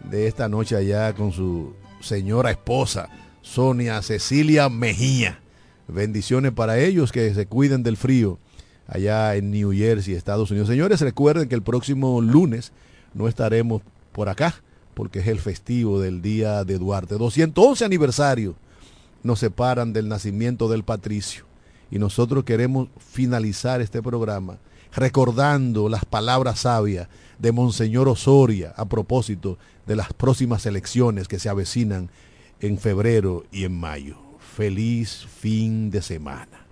de 0.04 0.28
esta 0.28 0.48
noche 0.48 0.76
allá 0.76 1.14
con 1.14 1.32
su 1.32 1.74
señora 2.00 2.52
esposa, 2.52 3.10
Sonia 3.42 4.02
Cecilia 4.02 4.70
Mejía. 4.70 5.40
Bendiciones 5.88 6.52
para 6.52 6.80
ellos 6.80 7.12
que 7.12 7.34
se 7.34 7.46
cuiden 7.46 7.84
del 7.84 7.98
frío 7.98 8.40
allá 8.88 9.36
en 9.36 9.52
New 9.52 9.72
Jersey, 9.72 10.14
Estados 10.14 10.50
Unidos. 10.52 10.70
Señores, 10.70 11.02
recuerden 11.02 11.50
que 11.50 11.56
el 11.56 11.62
próximo 11.62 12.22
lunes 12.22 12.72
no 13.14 13.28
estaremos 13.28 13.82
por 14.12 14.30
acá 14.30 14.56
porque 14.94 15.20
es 15.20 15.28
el 15.28 15.40
festivo 15.40 16.00
del 16.00 16.22
Día 16.22 16.64
de 16.64 16.80
Duarte. 16.80 17.18
211 17.18 17.86
aniversario 17.86 18.56
nos 19.22 19.40
separan 19.40 19.94
del 19.94 20.08
nacimiento 20.08 20.70
del 20.70 20.84
patricio. 20.84 21.46
Y 21.92 22.00
nosotros 22.00 22.44
queremos 22.44 22.90
finalizar 22.98 23.80
este 23.82 24.02
programa 24.02 24.58
recordando 24.94 25.90
las 25.90 26.06
palabras 26.06 26.62
sabias 26.62 27.08
de 27.38 27.52
Monseñor 27.52 28.08
Osoria 28.08 28.74
a 28.76 28.86
propósito 28.86 29.58
de 29.86 29.96
las 29.96 30.12
próximas 30.14 30.66
elecciones 30.66 31.28
que 31.28 31.40
se 31.40 31.50
avecinan 31.50 32.10
en 32.60 32.80
febrero 32.80 33.46
y 33.52 33.66
en 33.66 33.80
mayo. 33.80 34.18
Feliz 34.40 35.28
fin 35.40 35.92
de 35.92 36.02
semana. 36.02 36.67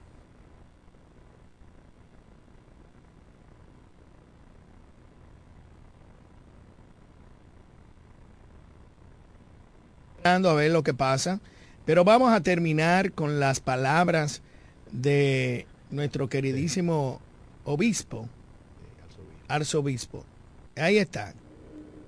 A 10.26 10.54
ver 10.56 10.72
lo 10.72 10.84
que 10.84 10.94
pasa. 10.94 11.40
Pero 11.86 12.04
vamos 12.04 12.34
a 12.34 12.42
terminar 12.42 13.12
con 13.12 13.40
las 13.40 13.60
palabras 13.60 14.42
de 14.92 15.68
nuestro 15.92 16.30
queridísimo 16.30 17.22
obispo, 17.64 18.28
arzobispo. 19.48 20.26
Ahí 20.76 20.98
está. 20.98 21.36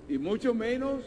Y 0.08 0.18
mucho 0.18 0.52
menos 0.52 1.02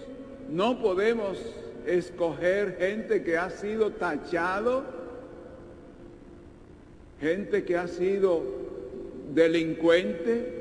no 0.50 0.82
podemos 0.82 1.38
escoger 1.86 2.78
gente 2.80 3.24
que 3.24 3.38
ha 3.38 3.50
sido 3.50 3.92
tachado, 3.92 4.86
gente 7.20 7.66
que 7.66 7.78
ha 7.78 7.90
sido 7.90 8.42
delincuente, 9.34 10.61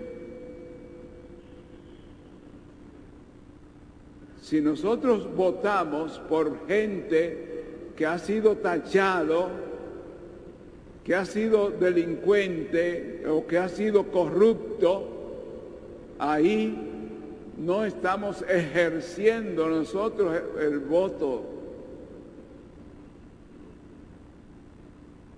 Si 4.51 4.61
nosotros 4.61 5.33
votamos 5.37 6.19
por 6.29 6.67
gente 6.67 7.93
que 7.95 8.05
ha 8.05 8.19
sido 8.19 8.57
tachado, 8.57 9.49
que 11.05 11.15
ha 11.15 11.25
sido 11.25 11.71
delincuente 11.71 13.23
o 13.29 13.47
que 13.47 13.59
ha 13.59 13.69
sido 13.69 14.11
corrupto, 14.11 15.07
ahí 16.19 16.77
no 17.59 17.85
estamos 17.85 18.43
ejerciendo 18.49 19.69
nosotros 19.69 20.43
el 20.61 20.81
voto 20.81 21.45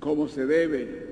como 0.00 0.26
se 0.26 0.46
debe. 0.46 1.11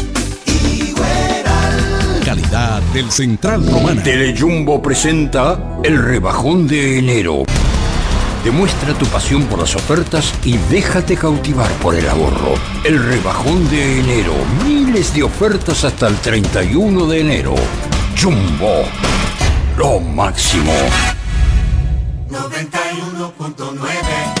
del 2.51 3.11
Central 3.11 3.65
Romana. 3.65 4.03
Telejumbo 4.03 4.81
presenta 4.81 5.79
el 5.83 6.03
rebajón 6.03 6.67
de 6.67 6.99
enero. 6.99 7.43
Demuestra 8.43 8.93
tu 8.93 9.05
pasión 9.05 9.45
por 9.45 9.59
las 9.59 9.73
ofertas 9.73 10.33
y 10.43 10.57
déjate 10.69 11.15
cautivar 11.15 11.71
por 11.75 11.95
el 11.95 12.09
ahorro. 12.09 12.55
El 12.83 13.01
rebajón 13.01 13.69
de 13.69 14.01
enero. 14.01 14.33
Miles 14.65 15.13
de 15.13 15.23
ofertas 15.23 15.85
hasta 15.85 16.07
el 16.07 16.17
31 16.17 17.07
de 17.07 17.21
enero. 17.21 17.55
Jumbo. 18.21 18.83
Lo 19.77 20.01
máximo. 20.01 20.73
91.9 22.29 24.40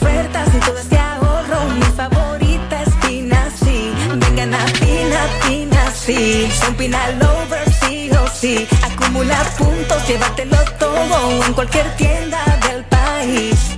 ofertas 0.00 0.48
y 0.54 0.58
todo 0.58 0.78
este 0.78 0.98
ahorro. 0.98 1.64
Mi 1.74 1.82
favorita 1.82 2.82
es 2.82 2.94
Pina, 3.06 3.50
sí. 3.62 3.92
Vengan 4.16 4.54
a 4.54 4.64
Pina, 4.66 5.20
Pina, 5.46 5.90
sí. 5.92 6.48
Son 6.60 6.74
Pina 6.74 6.98
Lovers, 7.12 7.76
sí 7.80 8.10
o 8.10 8.28
sí. 8.28 8.66
Acumula 8.82 9.42
puntos, 9.56 10.06
llévatelo 10.06 10.56
todo 10.78 11.44
en 11.46 11.52
cualquier 11.52 11.96
tienda 11.96 12.38
del 12.66 12.84
país. 12.84 13.77